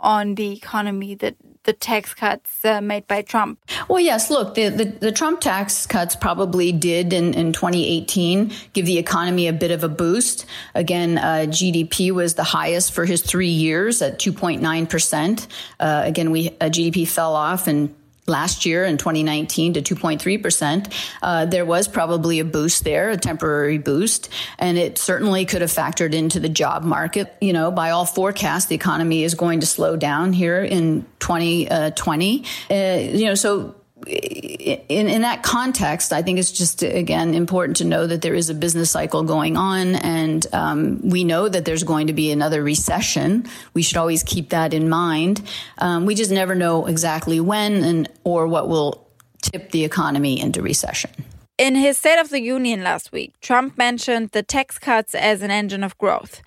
on 0.00 0.34
the 0.34 0.52
economy 0.52 1.14
that 1.14 1.36
the 1.64 1.72
tax 1.72 2.14
cuts 2.14 2.64
uh, 2.64 2.80
made 2.80 3.06
by 3.06 3.22
Trump. 3.22 3.58
Well, 3.88 4.00
yes, 4.00 4.30
look, 4.30 4.54
the, 4.54 4.68
the, 4.68 4.84
the, 4.84 5.12
Trump 5.12 5.40
tax 5.40 5.86
cuts 5.86 6.14
probably 6.14 6.72
did 6.72 7.12
in, 7.12 7.34
in 7.34 7.52
2018 7.52 8.52
give 8.72 8.86
the 8.86 8.98
economy 8.98 9.48
a 9.48 9.52
bit 9.52 9.70
of 9.70 9.82
a 9.82 9.88
boost. 9.88 10.46
Again, 10.74 11.18
uh, 11.18 11.46
GDP 11.48 12.10
was 12.10 12.34
the 12.34 12.44
highest 12.44 12.92
for 12.92 13.04
his 13.04 13.22
three 13.22 13.48
years 13.48 14.02
at 14.02 14.18
2.9%. 14.18 15.46
Uh, 15.80 16.02
again, 16.04 16.30
we 16.30 16.48
uh, 16.60 16.66
GDP 16.66 17.06
fell 17.08 17.34
off 17.34 17.66
in 17.68 17.94
last 18.26 18.64
year 18.64 18.84
in 18.84 18.96
2019 18.96 19.74
to 19.74 19.82
2.3%. 19.82 20.92
Uh, 21.22 21.46
there 21.46 21.64
was 21.64 21.88
probably 21.88 22.40
a 22.40 22.44
boost 22.44 22.84
there, 22.84 23.10
a 23.10 23.16
temporary 23.16 23.78
boost, 23.78 24.28
and 24.58 24.78
it 24.78 24.98
certainly 24.98 25.44
could 25.44 25.60
have 25.60 25.70
factored 25.70 26.14
into 26.14 26.40
the 26.40 26.48
job 26.48 26.82
market. 26.84 27.34
You 27.40 27.52
know, 27.52 27.70
by 27.70 27.90
all 27.90 28.06
forecasts, 28.06 28.66
the 28.66 28.74
economy 28.74 29.24
is 29.24 29.34
going 29.34 29.60
to 29.60 29.66
slow 29.66 29.96
down 29.96 30.32
here 30.32 30.62
in 30.62 31.04
2020. 31.20 32.44
Uh, 32.70 32.74
you 32.74 33.26
know, 33.26 33.34
so 33.34 33.74
in, 34.06 35.08
in 35.08 35.22
that 35.22 35.42
context, 35.42 36.12
I 36.12 36.22
think 36.22 36.38
it's 36.38 36.52
just 36.52 36.82
again 36.82 37.34
important 37.34 37.76
to 37.78 37.84
know 37.84 38.06
that 38.06 38.22
there 38.22 38.34
is 38.34 38.50
a 38.50 38.54
business 38.54 38.90
cycle 38.90 39.22
going 39.22 39.56
on, 39.56 39.96
and 39.96 40.46
um, 40.52 41.00
we 41.02 41.24
know 41.24 41.48
that 41.48 41.64
there's 41.64 41.84
going 41.84 42.06
to 42.06 42.12
be 42.12 42.30
another 42.30 42.62
recession. 42.62 43.46
We 43.74 43.82
should 43.82 43.96
always 43.96 44.22
keep 44.22 44.50
that 44.50 44.74
in 44.74 44.88
mind. 44.88 45.42
Um, 45.78 46.06
we 46.06 46.14
just 46.14 46.30
never 46.30 46.54
know 46.54 46.86
exactly 46.86 47.40
when 47.40 47.84
and 47.84 48.08
or 48.24 48.46
what 48.46 48.68
will 48.68 49.08
tip 49.42 49.70
the 49.70 49.84
economy 49.84 50.40
into 50.40 50.62
recession. 50.62 51.10
In 51.56 51.76
his 51.76 51.98
State 51.98 52.18
of 52.18 52.30
the 52.30 52.40
Union 52.40 52.82
last 52.82 53.12
week, 53.12 53.38
Trump 53.40 53.78
mentioned 53.78 54.30
the 54.30 54.42
tax 54.42 54.78
cuts 54.78 55.14
as 55.14 55.42
an 55.42 55.50
engine 55.50 55.84
of 55.84 55.96
growth. 55.98 56.42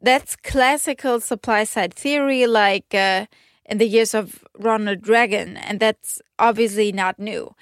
That's 0.00 0.36
classical 0.36 1.20
supply 1.20 1.64
side 1.64 1.94
theory, 1.94 2.46
like. 2.46 2.94
Uh, 2.94 3.26
in 3.66 3.78
the 3.78 3.86
years 3.86 4.14
of 4.14 4.44
Ronald 4.58 5.08
Reagan, 5.08 5.56
and 5.56 5.80
that's 5.80 6.20
obviously 6.38 6.92
not 6.92 7.18
new. 7.18 7.54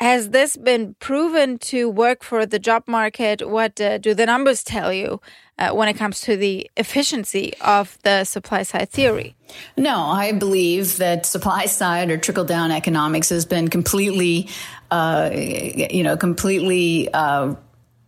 Has 0.00 0.30
this 0.30 0.56
been 0.56 0.96
proven 0.98 1.58
to 1.58 1.88
work 1.88 2.24
for 2.24 2.44
the 2.44 2.58
job 2.58 2.88
market? 2.88 3.48
What 3.48 3.80
uh, 3.80 3.98
do 3.98 4.14
the 4.14 4.26
numbers 4.26 4.64
tell 4.64 4.92
you 4.92 5.20
uh, 5.58 5.70
when 5.70 5.88
it 5.88 5.94
comes 5.94 6.20
to 6.22 6.36
the 6.36 6.68
efficiency 6.76 7.52
of 7.60 7.96
the 8.02 8.24
supply 8.24 8.64
side 8.64 8.90
theory? 8.90 9.36
No, 9.76 9.96
I 9.96 10.32
believe 10.32 10.96
that 10.96 11.24
supply 11.24 11.66
side 11.66 12.10
or 12.10 12.16
trickle 12.16 12.44
down 12.44 12.72
economics 12.72 13.28
has 13.28 13.46
been 13.46 13.68
completely, 13.68 14.48
uh, 14.90 15.30
you 15.32 16.02
know, 16.02 16.16
completely. 16.16 17.08
Uh, 17.14 17.54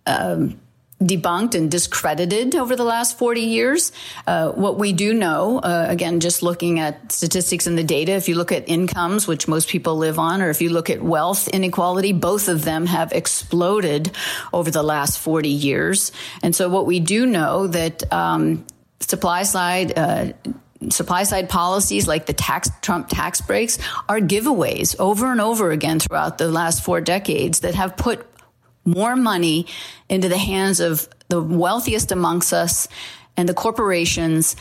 um, 0.06 0.60
debunked 1.06 1.54
and 1.54 1.70
discredited 1.70 2.54
over 2.54 2.76
the 2.76 2.84
last 2.84 3.18
40 3.18 3.40
years. 3.40 3.92
Uh, 4.26 4.50
what 4.52 4.78
we 4.78 4.92
do 4.92 5.14
know, 5.14 5.58
uh, 5.58 5.86
again, 5.88 6.20
just 6.20 6.42
looking 6.42 6.78
at 6.78 7.12
statistics 7.12 7.66
and 7.66 7.76
the 7.76 7.84
data, 7.84 8.12
if 8.12 8.28
you 8.28 8.34
look 8.34 8.52
at 8.52 8.68
incomes, 8.68 9.26
which 9.26 9.48
most 9.48 9.68
people 9.68 9.96
live 9.96 10.18
on, 10.18 10.42
or 10.42 10.50
if 10.50 10.60
you 10.62 10.70
look 10.70 10.90
at 10.90 11.02
wealth 11.02 11.48
inequality, 11.48 12.12
both 12.12 12.48
of 12.48 12.64
them 12.64 12.86
have 12.86 13.12
exploded 13.12 14.10
over 14.52 14.70
the 14.70 14.82
last 14.82 15.18
40 15.18 15.48
years. 15.48 16.12
And 16.42 16.54
so 16.54 16.68
what 16.68 16.86
we 16.86 17.00
do 17.00 17.26
know 17.26 17.66
that 17.68 18.12
um, 18.12 18.66
supply 19.00 19.42
side, 19.42 19.98
uh, 19.98 20.32
supply 20.90 21.24
side 21.24 21.48
policies 21.48 22.06
like 22.06 22.26
the 22.26 22.32
tax 22.32 22.70
Trump 22.82 23.08
tax 23.08 23.40
breaks 23.40 23.78
are 24.08 24.20
giveaways 24.20 24.96
over 24.98 25.30
and 25.30 25.40
over 25.40 25.70
again 25.70 26.00
throughout 26.00 26.38
the 26.38 26.50
last 26.50 26.84
four 26.84 27.00
decades 27.00 27.60
that 27.60 27.74
have 27.74 27.96
put 27.96 28.26
more 28.84 29.16
money 29.16 29.66
into 30.08 30.28
the 30.28 30.38
hands 30.38 30.80
of 30.80 31.08
the 31.28 31.40
wealthiest 31.40 32.12
amongst 32.12 32.52
us 32.52 32.88
and 33.36 33.48
the 33.48 33.54
corporations 33.54 34.56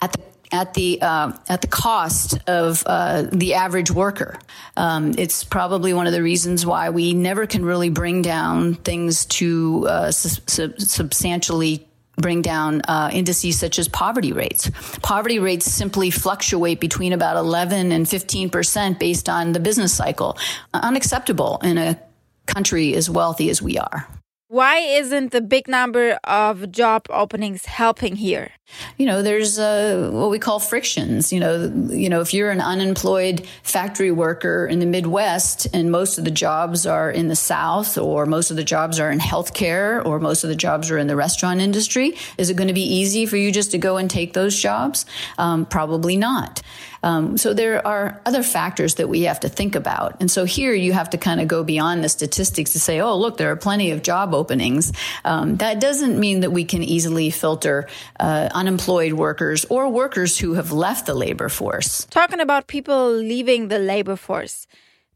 at 0.00 0.12
the 0.12 0.22
at 0.52 0.74
the 0.74 1.00
uh, 1.00 1.32
at 1.48 1.62
the 1.62 1.66
cost 1.66 2.38
of 2.46 2.82
uh, 2.86 3.22
the 3.32 3.54
average 3.54 3.90
worker. 3.90 4.38
Um, 4.76 5.14
it's 5.16 5.44
probably 5.44 5.94
one 5.94 6.06
of 6.06 6.12
the 6.12 6.22
reasons 6.22 6.66
why 6.66 6.90
we 6.90 7.14
never 7.14 7.46
can 7.46 7.64
really 7.64 7.88
bring 7.88 8.22
down 8.22 8.74
things 8.74 9.24
to 9.26 9.86
uh, 9.88 10.10
su- 10.10 10.74
substantially 10.78 11.88
bring 12.16 12.42
down 12.42 12.82
uh, 12.82 13.08
indices 13.10 13.58
such 13.58 13.78
as 13.78 13.88
poverty 13.88 14.32
rates. 14.32 14.70
Poverty 15.00 15.38
rates 15.38 15.64
simply 15.64 16.10
fluctuate 16.10 16.78
between 16.78 17.14
about 17.14 17.36
11 17.36 17.90
and 17.90 18.06
15 18.06 18.50
percent 18.50 18.98
based 18.98 19.30
on 19.30 19.52
the 19.52 19.60
business 19.60 19.94
cycle. 19.94 20.36
Unacceptable 20.74 21.58
in 21.62 21.78
a 21.78 21.98
country 22.46 22.94
as 22.94 23.08
wealthy 23.08 23.50
as 23.50 23.62
we 23.62 23.78
are. 23.78 24.06
Why 24.52 24.80
isn't 24.80 25.32
the 25.32 25.40
big 25.40 25.66
number 25.66 26.18
of 26.24 26.70
job 26.70 27.06
openings 27.08 27.64
helping 27.64 28.16
here? 28.16 28.50
You 28.98 29.06
know, 29.06 29.22
there's 29.22 29.58
uh, 29.58 30.10
what 30.12 30.28
we 30.28 30.38
call 30.38 30.60
frictions. 30.60 31.32
You 31.32 31.40
know, 31.40 31.72
you 31.88 32.10
know, 32.10 32.20
if 32.20 32.34
you're 32.34 32.50
an 32.50 32.60
unemployed 32.60 33.46
factory 33.62 34.10
worker 34.10 34.66
in 34.66 34.78
the 34.78 34.84
Midwest 34.84 35.66
and 35.72 35.90
most 35.90 36.18
of 36.18 36.26
the 36.26 36.30
jobs 36.30 36.86
are 36.86 37.10
in 37.10 37.28
the 37.28 37.34
South, 37.34 37.96
or 37.96 38.26
most 38.26 38.50
of 38.50 38.58
the 38.58 38.62
jobs 38.62 39.00
are 39.00 39.10
in 39.10 39.20
healthcare, 39.20 40.04
or 40.04 40.20
most 40.20 40.44
of 40.44 40.50
the 40.50 40.56
jobs 40.56 40.90
are 40.90 40.98
in 40.98 41.06
the 41.06 41.16
restaurant 41.16 41.62
industry, 41.62 42.14
is 42.36 42.50
it 42.50 42.56
going 42.58 42.68
to 42.68 42.74
be 42.74 42.82
easy 42.82 43.24
for 43.24 43.38
you 43.38 43.52
just 43.52 43.70
to 43.70 43.78
go 43.78 43.96
and 43.96 44.10
take 44.10 44.34
those 44.34 44.60
jobs? 44.60 45.06
Um, 45.38 45.64
probably 45.64 46.18
not. 46.18 46.60
Um, 47.02 47.36
so 47.36 47.52
there 47.52 47.84
are 47.86 48.20
other 48.24 48.42
factors 48.42 48.94
that 48.96 49.08
we 49.08 49.22
have 49.22 49.40
to 49.40 49.48
think 49.48 49.74
about. 49.74 50.16
And 50.20 50.30
so 50.30 50.44
here 50.44 50.72
you 50.72 50.92
have 50.92 51.10
to 51.10 51.18
kind 51.18 51.40
of 51.40 51.48
go 51.48 51.64
beyond 51.64 52.04
the 52.04 52.08
statistics 52.08 52.72
to 52.72 52.80
say, 52.80 53.00
oh, 53.00 53.16
look, 53.16 53.36
there 53.36 53.50
are 53.50 53.56
plenty 53.56 53.90
of 53.90 54.02
job 54.02 54.34
openings. 54.34 54.92
Um, 55.24 55.56
that 55.56 55.80
doesn't 55.80 56.18
mean 56.18 56.40
that 56.40 56.50
we 56.50 56.64
can 56.64 56.82
easily 56.82 57.30
filter 57.30 57.88
uh, 58.20 58.48
unemployed 58.54 59.14
workers 59.14 59.64
or 59.66 59.88
workers 59.88 60.38
who 60.38 60.54
have 60.54 60.70
left 60.70 61.06
the 61.06 61.14
labor 61.14 61.48
force. 61.48 62.06
Talking 62.10 62.40
about 62.40 62.66
people 62.66 63.10
leaving 63.10 63.68
the 63.68 63.78
labor 63.78 64.16
force. 64.16 64.66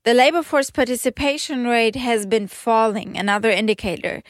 The 0.03 0.15
labor 0.15 0.43
force 0.43 0.71
participation 0.71 1.67
rate 1.67 1.97
has 1.97 2.27
been 2.27 2.47
falling, 2.47 3.17
another 3.17 3.51
indicator. 3.51 4.23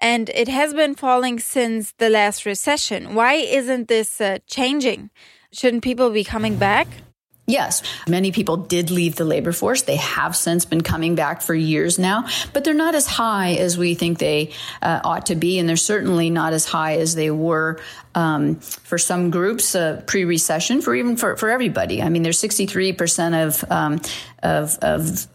And 0.00 0.28
it 0.30 0.48
has 0.48 0.74
been 0.74 0.94
falling 0.94 1.38
since 1.38 1.92
the 1.92 2.10
last 2.10 2.44
recession. 2.44 3.14
Why 3.14 3.34
isn't 3.34 3.88
this 3.88 4.20
uh, 4.20 4.38
changing? 4.46 5.10
Shouldn't 5.54 5.84
people 5.84 6.10
be 6.10 6.24
coming 6.24 6.56
back? 6.56 6.88
Yes, 7.46 7.82
many 8.08 8.32
people 8.32 8.56
did 8.56 8.90
leave 8.90 9.16
the 9.16 9.24
labor 9.24 9.52
force. 9.52 9.82
They 9.82 9.96
have 9.96 10.34
since 10.34 10.64
been 10.64 10.80
coming 10.80 11.14
back 11.14 11.42
for 11.42 11.54
years 11.54 11.98
now, 11.98 12.26
but 12.52 12.64
they're 12.64 12.74
not 12.74 12.94
as 12.94 13.06
high 13.06 13.52
as 13.54 13.78
we 13.78 13.94
think 13.94 14.18
they 14.18 14.50
uh, 14.82 15.00
ought 15.04 15.26
to 15.26 15.36
be, 15.36 15.58
and 15.58 15.68
they're 15.68 15.76
certainly 15.76 16.28
not 16.28 16.54
as 16.54 16.64
high 16.64 16.96
as 16.96 17.14
they 17.14 17.30
were 17.30 17.78
um, 18.14 18.56
for 18.56 18.96
some 18.96 19.30
groups 19.30 19.74
uh, 19.74 20.02
pre-recession, 20.06 20.80
for 20.80 20.94
even 20.94 21.16
for, 21.16 21.36
for 21.36 21.50
everybody. 21.50 22.02
I 22.02 22.08
mean, 22.08 22.22
there's 22.22 22.38
63 22.38 22.94
percent 22.94 23.34
of, 23.34 23.70
um, 23.70 24.00
of 24.42 24.78
of 24.80 25.26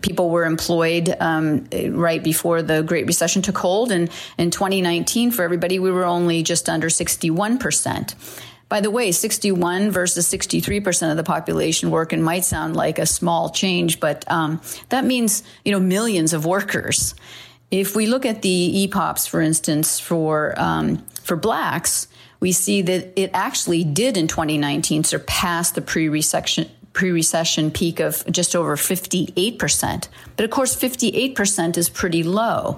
people 0.00 0.30
were 0.30 0.46
employed 0.46 1.14
um, 1.20 1.66
right 1.90 2.24
before 2.24 2.62
the 2.62 2.82
Great 2.82 3.06
Recession 3.06 3.42
took 3.42 3.58
hold, 3.58 3.92
and 3.92 4.10
in 4.38 4.50
2019, 4.50 5.30
for 5.30 5.42
everybody, 5.42 5.78
we 5.78 5.92
were 5.92 6.06
only 6.06 6.42
just 6.42 6.70
under 6.70 6.88
61 6.88 7.58
percent. 7.58 8.14
By 8.70 8.80
the 8.80 8.90
way, 8.90 9.10
61 9.10 9.90
versus 9.90 10.32
63% 10.32 11.10
of 11.10 11.16
the 11.16 11.24
population 11.24 11.90
working 11.90 12.22
might 12.22 12.44
sound 12.44 12.76
like 12.76 13.00
a 13.00 13.04
small 13.04 13.50
change, 13.50 13.98
but 13.98 14.24
um, 14.30 14.62
that 14.90 15.04
means, 15.04 15.42
you 15.64 15.72
know, 15.72 15.80
millions 15.80 16.32
of 16.32 16.46
workers. 16.46 17.16
If 17.72 17.96
we 17.96 18.06
look 18.06 18.24
at 18.24 18.42
the 18.42 18.88
EPOPs, 18.88 19.28
for 19.28 19.40
instance, 19.40 19.98
for, 19.98 20.54
um, 20.56 20.98
for 21.20 21.36
blacks, 21.36 22.06
we 22.38 22.52
see 22.52 22.80
that 22.82 23.12
it 23.16 23.32
actually 23.34 23.82
did 23.82 24.16
in 24.16 24.28
2019 24.28 25.02
surpass 25.02 25.72
the 25.72 25.82
pre-recession 26.92 27.30
pre-recession 27.40 27.70
peak 27.70 28.00
of 28.00 28.24
just 28.30 28.56
over 28.56 28.76
58%. 28.76 30.08
But 30.36 30.44
of 30.44 30.50
course 30.50 30.74
58% 30.76 31.76
is 31.76 31.88
pretty 31.88 32.22
low. 32.22 32.76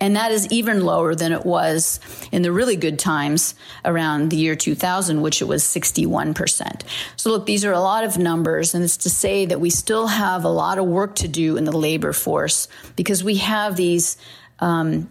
And 0.00 0.16
that 0.16 0.32
is 0.32 0.46
even 0.50 0.84
lower 0.84 1.14
than 1.14 1.32
it 1.32 1.44
was 1.46 2.00
in 2.32 2.42
the 2.42 2.52
really 2.52 2.76
good 2.76 2.98
times 2.98 3.54
around 3.84 4.30
the 4.30 4.36
year 4.36 4.56
2000 4.56 5.22
which 5.22 5.40
it 5.40 5.46
was 5.46 5.62
61%. 5.62 6.82
So 7.16 7.30
look, 7.30 7.46
these 7.46 7.64
are 7.64 7.72
a 7.72 7.80
lot 7.80 8.04
of 8.04 8.18
numbers 8.18 8.74
and 8.74 8.84
it's 8.84 8.98
to 8.98 9.10
say 9.10 9.46
that 9.46 9.60
we 9.60 9.70
still 9.70 10.06
have 10.08 10.44
a 10.44 10.48
lot 10.48 10.78
of 10.78 10.86
work 10.86 11.14
to 11.16 11.28
do 11.28 11.56
in 11.56 11.64
the 11.64 11.76
labor 11.76 12.12
force 12.12 12.68
because 12.96 13.24
we 13.24 13.36
have 13.36 13.76
these 13.76 14.16
um, 14.60 15.08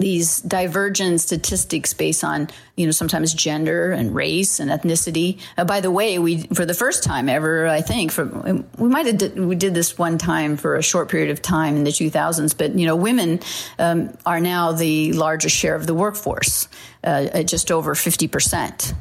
these 0.00 0.40
divergent 0.40 1.20
statistics 1.20 1.92
based 1.94 2.24
on 2.24 2.48
you 2.76 2.86
know 2.86 2.90
sometimes 2.90 3.32
gender 3.34 3.92
and 3.92 4.14
race 4.14 4.58
and 4.58 4.70
ethnicity. 4.70 5.38
Uh, 5.56 5.64
by 5.64 5.80
the 5.80 5.90
way, 5.90 6.18
we 6.18 6.44
for 6.54 6.64
the 6.64 6.74
first 6.74 7.04
time 7.04 7.28
ever, 7.28 7.66
I 7.66 7.82
think, 7.82 8.16
we 8.16 8.88
might 8.88 9.06
have 9.06 9.18
did, 9.18 9.38
we 9.38 9.54
did 9.54 9.74
this 9.74 9.98
one 9.98 10.18
time 10.18 10.56
for 10.56 10.76
a 10.76 10.82
short 10.82 11.10
period 11.10 11.30
of 11.30 11.42
time 11.42 11.76
in 11.76 11.84
the 11.84 11.90
2000s, 11.90 12.56
but 12.56 12.76
you 12.78 12.86
know 12.86 12.96
women 12.96 13.40
um, 13.78 14.16
are 14.26 14.40
now 14.40 14.72
the 14.72 15.12
largest 15.12 15.54
share 15.54 15.74
of 15.74 15.86
the 15.86 15.94
workforce, 15.94 16.68
uh, 17.04 17.28
at 17.32 17.46
just 17.46 17.70
over 17.70 17.94
50 17.94 18.26
percent. 18.28 18.94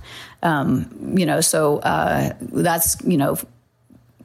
Um, 0.44 1.14
you 1.18 1.26
know, 1.26 1.42
so 1.42 1.80
uh, 1.80 2.34
that's 2.42 3.02
you 3.06 3.18
know 3.18 3.38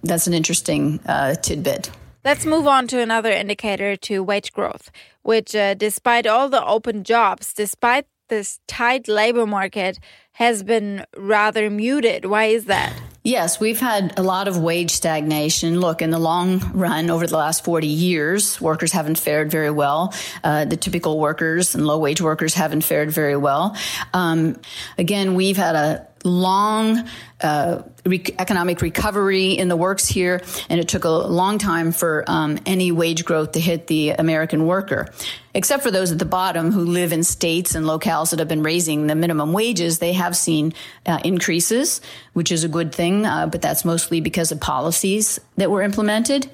that's 0.02 0.26
an 0.26 0.34
interesting 0.34 1.00
uh, 1.06 1.34
tidbit. 1.34 1.90
Let's 2.24 2.46
move 2.46 2.66
on 2.66 2.88
to 2.88 3.02
another 3.02 3.30
indicator 3.30 3.96
to 3.96 4.22
wage 4.22 4.54
growth, 4.54 4.90
which, 5.20 5.54
uh, 5.54 5.74
despite 5.74 6.26
all 6.26 6.48
the 6.48 6.64
open 6.64 7.04
jobs, 7.04 7.52
despite 7.52 8.06
this 8.30 8.60
tight 8.66 9.08
labor 9.08 9.44
market, 9.44 9.98
has 10.32 10.62
been 10.62 11.04
rather 11.14 11.68
muted. 11.68 12.24
Why 12.24 12.46
is 12.46 12.64
that? 12.64 12.94
Yes, 13.24 13.60
we've 13.60 13.78
had 13.78 14.18
a 14.18 14.22
lot 14.22 14.48
of 14.48 14.56
wage 14.56 14.90
stagnation. 14.90 15.80
Look, 15.80 16.00
in 16.00 16.10
the 16.10 16.18
long 16.18 16.60
run, 16.72 17.10
over 17.10 17.26
the 17.26 17.36
last 17.36 17.62
40 17.62 17.86
years, 17.86 18.58
workers 18.58 18.92
haven't 18.92 19.18
fared 19.18 19.50
very 19.50 19.70
well. 19.70 20.14
Uh, 20.42 20.64
the 20.64 20.78
typical 20.78 21.20
workers 21.20 21.74
and 21.74 21.86
low 21.86 21.98
wage 21.98 22.22
workers 22.22 22.54
haven't 22.54 22.84
fared 22.84 23.10
very 23.10 23.36
well. 23.36 23.76
Um, 24.14 24.58
again, 24.96 25.34
we've 25.34 25.58
had 25.58 25.74
a 25.74 26.06
long 26.24 27.06
uh, 27.40 27.82
re- 28.04 28.24
economic 28.38 28.80
recovery 28.80 29.52
in 29.52 29.68
the 29.68 29.76
works 29.76 30.08
here, 30.08 30.42
and 30.68 30.80
it 30.80 30.88
took 30.88 31.04
a 31.04 31.10
long 31.10 31.58
time 31.58 31.92
for 31.92 32.24
um, 32.26 32.58
any 32.66 32.90
wage 32.90 33.24
growth 33.24 33.52
to 33.52 33.60
hit 33.60 33.86
the 33.86 34.10
American 34.10 34.66
worker. 34.66 35.06
Except 35.52 35.82
for 35.82 35.90
those 35.90 36.10
at 36.10 36.18
the 36.18 36.24
bottom 36.24 36.72
who 36.72 36.84
live 36.84 37.12
in 37.12 37.22
states 37.22 37.74
and 37.74 37.86
locales 37.86 38.30
that 38.30 38.38
have 38.40 38.48
been 38.48 38.62
raising 38.62 39.06
the 39.06 39.14
minimum 39.14 39.52
wages, 39.52 39.98
they 39.98 40.14
have 40.14 40.36
seen 40.36 40.72
uh, 41.06 41.20
increases, 41.24 42.00
which 42.32 42.50
is 42.50 42.64
a 42.64 42.68
good 42.68 42.92
thing, 42.92 43.24
uh, 43.26 43.46
but 43.46 43.62
that's 43.62 43.84
mostly 43.84 44.20
because 44.20 44.50
of 44.50 44.60
policies 44.60 45.38
that 45.56 45.70
were 45.70 45.82
implemented. 45.82 46.50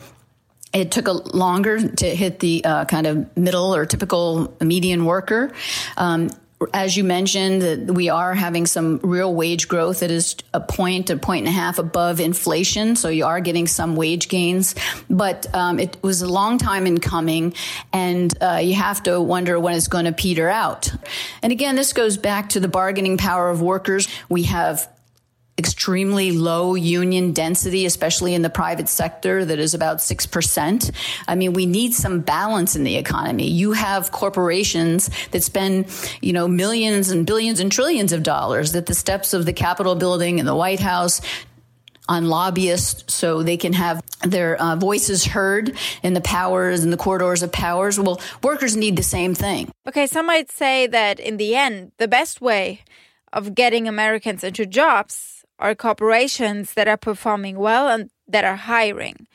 It 0.73 0.91
took 0.91 1.09
a 1.09 1.13
longer 1.13 1.89
to 1.89 2.15
hit 2.15 2.39
the 2.41 2.65
uh, 2.65 2.85
kind 2.85 3.07
of 3.07 3.37
middle 3.37 3.75
or 3.75 3.87
typical 3.87 4.55
median 4.61 5.05
worker. 5.05 5.53
Um, 5.97 6.31
as 6.75 6.97
you 6.97 7.05
mentioned, 7.05 7.97
we 7.97 8.11
are 8.11 8.35
having 8.35 8.67
some 8.67 8.99
real 9.03 9.35
wage 9.35 9.67
growth 9.67 10.01
that 10.01 10.11
is 10.11 10.37
a 10.53 10.61
point, 10.61 11.09
a 11.09 11.17
point 11.17 11.47
and 11.47 11.49
a 11.49 11.59
half 11.59 11.79
above 11.79 12.21
inflation. 12.21 12.97
So 12.97 13.09
you 13.09 13.25
are 13.25 13.41
getting 13.41 13.67
some 13.67 13.97
wage 13.97 14.29
gains, 14.29 14.75
but 15.09 15.53
um, 15.55 15.79
it 15.79 15.97
was 16.03 16.21
a 16.21 16.29
long 16.31 16.59
time 16.59 16.87
in 16.87 17.01
coming, 17.01 17.55
and 17.93 18.35
uh, 18.43 18.61
you 18.63 18.75
have 18.75 19.03
to 19.05 19.21
wonder 19.21 19.59
when 19.59 19.75
it's 19.75 19.89
going 19.89 20.05
to 20.05 20.13
peter 20.13 20.49
out. 20.49 20.93
And 21.43 21.51
again, 21.51 21.77
this 21.77 21.93
goes 21.95 22.19
back 22.19 22.51
to 22.51 22.61
the 22.61 22.69
bargaining 22.69 23.17
power 23.17 23.49
of 23.49 23.63
workers. 23.63 24.07
We 24.29 24.43
have 24.45 24.89
extremely 25.61 26.33
low 26.33 26.75
union 26.75 27.33
density, 27.33 27.87
especially 27.87 28.35
in 28.35 28.43
the 28.43 28.51
private 28.51 28.89
sector, 28.89 29.45
that 29.45 29.59
is 29.61 29.75
about 29.75 29.99
6%. 29.99 30.91
I 31.29 31.35
mean, 31.37 31.53
we 31.53 31.67
need 31.67 31.95
some 31.95 32.21
balance 32.21 32.75
in 32.75 32.83
the 32.83 32.97
economy. 32.97 33.47
You 33.47 33.73
have 33.73 34.11
corporations 34.11 35.11
that 35.31 35.45
spend, 35.45 35.87
you 36.21 36.33
know, 36.33 36.49
millions 36.49 37.11
and 37.11 37.25
billions 37.25 37.61
and 37.61 37.71
trillions 37.71 38.13
of 38.13 38.25
dollars 38.25 38.75
at 38.75 38.87
the 38.87 38.95
steps 38.95 39.35
of 39.35 39.47
the 39.47 39.53
Capitol 39.53 39.95
building 39.95 40.41
and 40.41 40.49
the 40.49 40.57
White 40.57 40.81
House 40.81 41.21
on 42.09 42.27
lobbyists 42.29 43.15
so 43.15 43.43
they 43.43 43.57
can 43.57 43.73
have 43.73 44.03
their 44.27 44.61
uh, 44.61 44.75
voices 44.75 45.25
heard 45.25 45.77
in 46.03 46.13
the 46.13 46.21
powers 46.21 46.83
and 46.83 46.93
the 46.93 46.97
corridors 46.97 47.43
of 47.43 47.53
powers. 47.53 48.01
Well, 48.01 48.21
workers 48.43 48.77
need 48.77 48.97
the 48.97 49.05
same 49.05 49.35
thing. 49.35 49.71
Okay, 49.87 50.09
some 50.09 50.27
might 50.27 50.51
say 50.51 50.89
that 50.89 51.21
in 51.21 51.37
the 51.37 51.55
end, 51.55 51.93
the 51.99 52.09
best 52.09 52.41
way 52.41 52.81
of 53.33 53.55
getting 53.55 53.87
Americans 53.87 54.43
into 54.43 54.67
jobs 54.67 55.40
are 55.61 55.75
corporations 55.75 56.75
that 56.75 56.89
are 56.89 56.97
performing 56.97 57.59
well 57.59 57.89
and 57.89 58.11
that 58.27 58.45
are 58.45 58.57
hiring. 58.57 59.27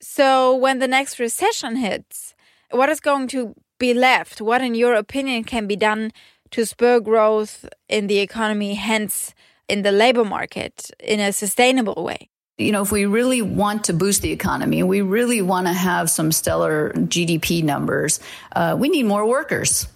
So 0.00 0.54
when 0.54 0.78
the 0.78 0.88
next 0.88 1.18
recession 1.18 1.76
hits, 1.76 2.34
what 2.70 2.88
is 2.88 3.00
going 3.00 3.28
to 3.28 3.54
be 3.78 3.94
left? 3.94 4.40
What, 4.40 4.60
in 4.60 4.74
your 4.74 4.94
opinion, 4.94 5.44
can 5.44 5.66
be 5.66 5.76
done 5.76 6.12
to 6.50 6.66
spur 6.66 7.00
growth 7.00 7.64
in 7.88 8.06
the 8.06 8.18
economy, 8.18 8.74
hence 8.74 9.34
in 9.68 9.82
the 9.82 9.92
labor 9.92 10.24
market, 10.24 10.90
in 11.00 11.20
a 11.20 11.32
sustainable 11.32 12.02
way? 12.02 12.28
You 12.58 12.72
know, 12.72 12.82
if 12.82 12.90
we 12.90 13.04
really 13.04 13.42
want 13.42 13.84
to 13.84 13.92
boost 13.92 14.22
the 14.22 14.32
economy, 14.32 14.82
we 14.82 15.02
really 15.02 15.42
want 15.42 15.66
to 15.66 15.74
have 15.74 16.08
some 16.08 16.32
stellar 16.32 16.92
GDP 16.94 17.62
numbers, 17.62 18.18
uh, 18.54 18.76
we 18.78 18.88
need 18.88 19.04
more 19.04 19.26
workers. 19.26 19.86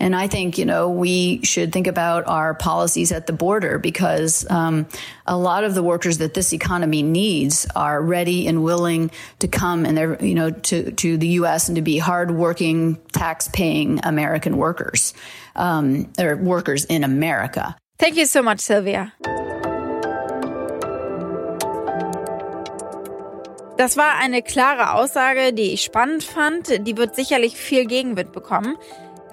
And 0.00 0.16
I 0.16 0.26
think, 0.26 0.58
you 0.58 0.64
know, 0.64 0.90
we 0.90 1.40
should 1.44 1.72
think 1.72 1.86
about 1.86 2.26
our 2.26 2.54
policies 2.54 3.12
at 3.12 3.26
the 3.26 3.32
border 3.32 3.78
because 3.78 4.44
um, 4.50 4.86
a 5.26 5.36
lot 5.36 5.62
of 5.62 5.74
the 5.74 5.82
workers 5.82 6.18
that 6.18 6.34
this 6.34 6.52
economy 6.52 7.02
needs 7.02 7.66
are 7.76 8.02
ready 8.02 8.48
and 8.48 8.64
willing 8.64 9.10
to 9.38 9.48
come 9.48 9.86
and 9.86 9.96
they're, 9.96 10.22
you 10.22 10.34
know, 10.34 10.50
to, 10.50 10.90
to 10.92 11.16
the 11.16 11.28
U.S. 11.40 11.68
and 11.68 11.76
to 11.76 11.82
be 11.82 11.98
hardworking, 11.98 12.96
tax 13.12 13.48
paying 13.52 14.00
American 14.04 14.56
workers, 14.56 15.14
um, 15.54 16.10
or 16.18 16.36
workers 16.36 16.84
in 16.86 17.04
America. 17.04 17.76
Thank 17.98 18.16
you 18.16 18.26
so 18.26 18.42
much, 18.42 18.60
Sylvia. 18.60 19.12
Das 23.76 23.96
war 23.96 24.18
eine 24.20 24.42
klare 24.42 24.92
Aussage, 24.94 25.52
die 25.52 25.72
ich 25.72 25.82
spannend 25.82 26.22
fand. 26.22 26.86
Die 26.86 26.96
wird 26.96 27.16
sicherlich 27.16 27.56
viel 27.56 27.86
Gegenwind 27.86 28.32
bekommen. 28.32 28.76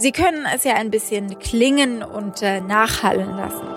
Sie 0.02 0.12
können 0.12 0.48
es 0.52 0.64
ja 0.64 0.74
ein 0.74 0.90
bisschen 0.90 1.38
klingen 1.38 2.02
und 2.02 2.42
äh, 2.42 2.60
nachhallen 2.60 3.38
lassen. 3.38 3.68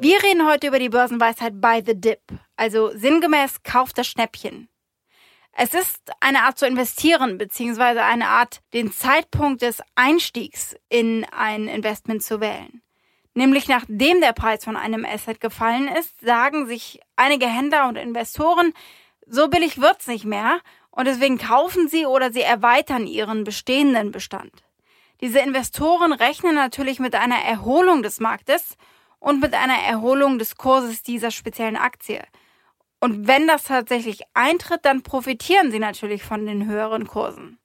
Wir 0.00 0.22
reden 0.22 0.46
heute 0.46 0.68
über 0.68 0.78
die 0.78 0.88
Börsenweisheit 0.88 1.60
Buy 1.60 1.82
the 1.84 2.00
Dip, 2.00 2.20
also 2.54 2.96
sinngemäß 2.96 3.64
kauft 3.64 3.98
das 3.98 4.06
Schnäppchen. 4.06 4.68
Es 5.50 5.74
ist 5.74 6.12
eine 6.20 6.44
Art 6.44 6.56
zu 6.56 6.68
investieren, 6.68 7.36
beziehungsweise 7.36 8.04
eine 8.04 8.28
Art, 8.28 8.60
den 8.72 8.92
Zeitpunkt 8.92 9.62
des 9.62 9.82
Einstiegs 9.96 10.76
in 10.88 11.26
ein 11.36 11.66
Investment 11.66 12.22
zu 12.22 12.40
wählen. 12.40 12.82
Nämlich 13.34 13.66
nachdem 13.66 14.20
der 14.20 14.32
Preis 14.32 14.62
von 14.62 14.76
einem 14.76 15.04
Asset 15.04 15.40
gefallen 15.40 15.88
ist, 15.88 16.20
sagen 16.20 16.68
sich 16.68 17.00
einige 17.16 17.48
Händler 17.48 17.88
und 17.88 17.96
Investoren, 17.96 18.72
so 19.26 19.48
billig 19.48 19.80
wird's 19.80 20.06
nicht 20.06 20.24
mehr 20.24 20.60
und 20.90 21.06
deswegen 21.06 21.38
kaufen 21.38 21.88
sie 21.88 22.06
oder 22.06 22.32
sie 22.32 22.42
erweitern 22.42 23.06
ihren 23.06 23.44
bestehenden 23.44 24.12
Bestand. 24.12 24.64
Diese 25.20 25.40
Investoren 25.40 26.12
rechnen 26.12 26.54
natürlich 26.54 26.98
mit 26.98 27.14
einer 27.14 27.38
Erholung 27.38 28.02
des 28.02 28.20
Marktes 28.20 28.76
und 29.18 29.40
mit 29.40 29.54
einer 29.54 29.78
Erholung 29.78 30.38
des 30.38 30.56
Kurses 30.56 31.02
dieser 31.02 31.30
speziellen 31.30 31.76
Aktie. 31.76 32.22
Und 33.00 33.26
wenn 33.26 33.46
das 33.46 33.64
tatsächlich 33.64 34.22
eintritt, 34.34 34.84
dann 34.84 35.02
profitieren 35.02 35.70
sie 35.70 35.78
natürlich 35.78 36.22
von 36.22 36.46
den 36.46 36.66
höheren 36.66 37.06
Kursen. 37.06 37.58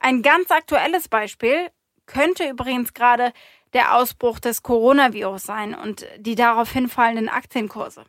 Ein 0.00 0.22
ganz 0.22 0.50
aktuelles 0.50 1.08
Beispiel 1.08 1.70
könnte 2.06 2.48
übrigens 2.48 2.92
gerade 2.92 3.32
der 3.72 3.94
Ausbruch 3.96 4.38
des 4.38 4.62
Coronavirus 4.62 5.42
sein 5.42 5.74
und 5.74 6.06
die 6.18 6.34
darauf 6.34 6.70
hinfallenden 6.70 7.28
Aktienkurse. 7.28 8.04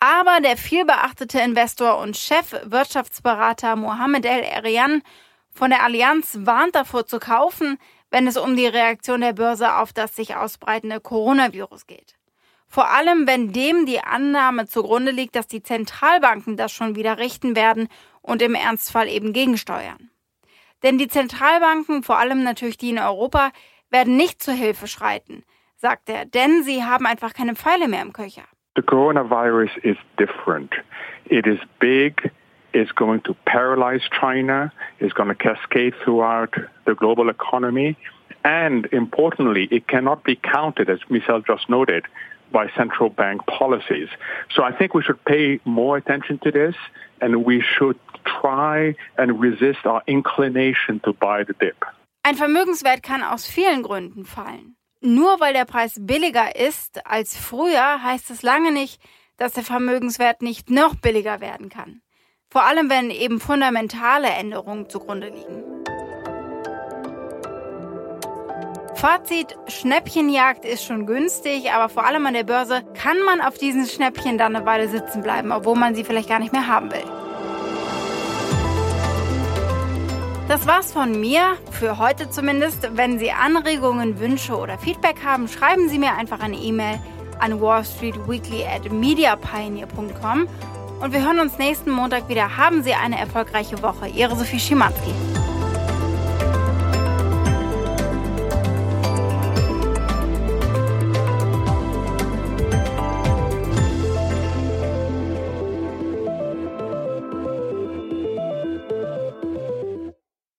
Aber 0.00 0.40
der 0.40 0.56
vielbeachtete 0.56 1.40
Investor 1.40 1.98
und 1.98 2.16
Chefwirtschaftsberater 2.16 3.74
Mohamed 3.74 4.24
El 4.24 4.42
Erian 4.42 5.02
von 5.50 5.70
der 5.70 5.82
Allianz 5.82 6.38
warnt 6.42 6.76
davor 6.76 7.06
zu 7.06 7.18
kaufen, 7.18 7.78
wenn 8.10 8.28
es 8.28 8.36
um 8.36 8.56
die 8.56 8.66
Reaktion 8.66 9.20
der 9.20 9.32
Börse 9.32 9.74
auf 9.76 9.92
das 9.92 10.14
sich 10.14 10.36
ausbreitende 10.36 11.00
Coronavirus 11.00 11.86
geht. 11.86 12.14
Vor 12.68 12.90
allem, 12.90 13.26
wenn 13.26 13.52
dem 13.52 13.86
die 13.86 14.00
Annahme 14.00 14.68
zugrunde 14.68 15.10
liegt, 15.10 15.34
dass 15.34 15.48
die 15.48 15.62
Zentralbanken 15.62 16.56
das 16.56 16.70
schon 16.70 16.94
wieder 16.94 17.18
richten 17.18 17.56
werden 17.56 17.88
und 18.20 18.40
im 18.42 18.54
Ernstfall 18.54 19.08
eben 19.08 19.32
gegensteuern. 19.32 20.10
Denn 20.82 20.98
die 20.98 21.08
Zentralbanken, 21.08 22.04
vor 22.04 22.18
allem 22.18 22.44
natürlich 22.44 22.76
die 22.76 22.90
in 22.90 22.98
Europa, 22.98 23.50
werden 23.90 24.16
nicht 24.16 24.42
zur 24.42 24.54
Hilfe 24.54 24.86
schreiten, 24.86 25.44
sagt 25.76 26.08
er, 26.08 26.24
denn 26.24 26.62
sie 26.62 26.84
haben 26.84 27.06
einfach 27.06 27.32
keine 27.32 27.56
Pfeile 27.56 27.88
mehr 27.88 28.02
im 28.02 28.12
Köcher. 28.12 28.44
The 28.78 28.82
coronavirus 28.82 29.72
is 29.82 29.96
different. 30.16 30.72
It 31.24 31.48
is 31.48 31.58
big. 31.80 32.30
It's 32.72 32.92
going 32.92 33.22
to 33.22 33.34
paralyze 33.44 34.02
China. 34.20 34.72
It's 35.00 35.12
going 35.12 35.30
to 35.30 35.34
cascade 35.34 35.94
throughout 36.04 36.54
the 36.86 36.94
global 36.94 37.28
economy. 37.28 37.96
And 38.44 38.86
importantly, 38.92 39.66
it 39.72 39.88
cannot 39.88 40.22
be 40.22 40.36
counted, 40.36 40.88
as 40.88 41.00
Michelle 41.10 41.40
just 41.40 41.68
noted, 41.68 42.04
by 42.52 42.70
central 42.76 43.10
bank 43.10 43.44
policies. 43.48 44.10
So 44.54 44.62
I 44.62 44.70
think 44.70 44.94
we 44.94 45.02
should 45.02 45.24
pay 45.24 45.58
more 45.64 45.96
attention 45.96 46.38
to 46.44 46.52
this 46.52 46.76
and 47.20 47.44
we 47.44 47.60
should 47.60 47.98
try 48.40 48.94
and 49.16 49.40
resist 49.40 49.86
our 49.86 50.04
inclination 50.06 51.00
to 51.00 51.12
buy 51.12 51.42
the 51.42 51.54
dip. 51.54 51.84
Ein 52.22 52.36
Vermögenswert 52.36 53.02
kann 53.02 53.24
aus 53.24 53.44
vielen 53.44 53.82
Gründen 53.82 54.24
fallen. 54.24 54.77
Nur 55.00 55.38
weil 55.38 55.52
der 55.52 55.64
Preis 55.64 55.94
billiger 55.98 56.56
ist 56.56 57.06
als 57.06 57.36
früher, 57.36 58.02
heißt 58.02 58.30
es 58.30 58.42
lange 58.42 58.72
nicht, 58.72 59.00
dass 59.36 59.52
der 59.52 59.62
Vermögenswert 59.62 60.42
nicht 60.42 60.70
noch 60.70 60.96
billiger 60.96 61.40
werden 61.40 61.68
kann. 61.68 62.02
Vor 62.50 62.64
allem, 62.64 62.90
wenn 62.90 63.10
eben 63.10 63.40
fundamentale 63.40 64.28
Änderungen 64.28 64.88
zugrunde 64.88 65.28
liegen. 65.28 65.62
Fazit, 68.94 69.54
Schnäppchenjagd 69.68 70.64
ist 70.64 70.82
schon 70.82 71.06
günstig, 71.06 71.70
aber 71.70 71.88
vor 71.88 72.04
allem 72.04 72.26
an 72.26 72.34
der 72.34 72.42
Börse 72.42 72.82
kann 72.94 73.20
man 73.20 73.40
auf 73.40 73.56
diesen 73.56 73.86
Schnäppchen 73.86 74.38
dann 74.38 74.56
eine 74.56 74.66
Weile 74.66 74.88
sitzen 74.88 75.22
bleiben, 75.22 75.52
obwohl 75.52 75.76
man 75.76 75.94
sie 75.94 76.02
vielleicht 76.02 76.28
gar 76.28 76.40
nicht 76.40 76.52
mehr 76.52 76.66
haben 76.66 76.90
will. 76.90 77.17
Das 80.48 80.66
war's 80.66 80.92
von 80.92 81.20
mir, 81.20 81.58
für 81.72 81.98
heute 81.98 82.30
zumindest. 82.30 82.88
Wenn 82.94 83.18
Sie 83.18 83.30
Anregungen, 83.30 84.18
Wünsche 84.18 84.56
oder 84.56 84.78
Feedback 84.78 85.22
haben, 85.22 85.46
schreiben 85.46 85.90
Sie 85.90 85.98
mir 85.98 86.14
einfach 86.14 86.40
eine 86.40 86.56
E-Mail 86.56 86.98
an 87.38 87.60
wallstreetweekly 87.60 88.64
at 88.64 88.90
mediapioneer.com. 88.90 90.48
Und 91.02 91.12
wir 91.12 91.22
hören 91.22 91.40
uns 91.40 91.58
nächsten 91.58 91.90
Montag 91.90 92.30
wieder. 92.30 92.56
Haben 92.56 92.82
Sie 92.82 92.94
eine 92.94 93.18
erfolgreiche 93.18 93.82
Woche. 93.82 94.08
Ihre 94.08 94.34
Sophie 94.36 94.58
Schimanski. 94.58 95.12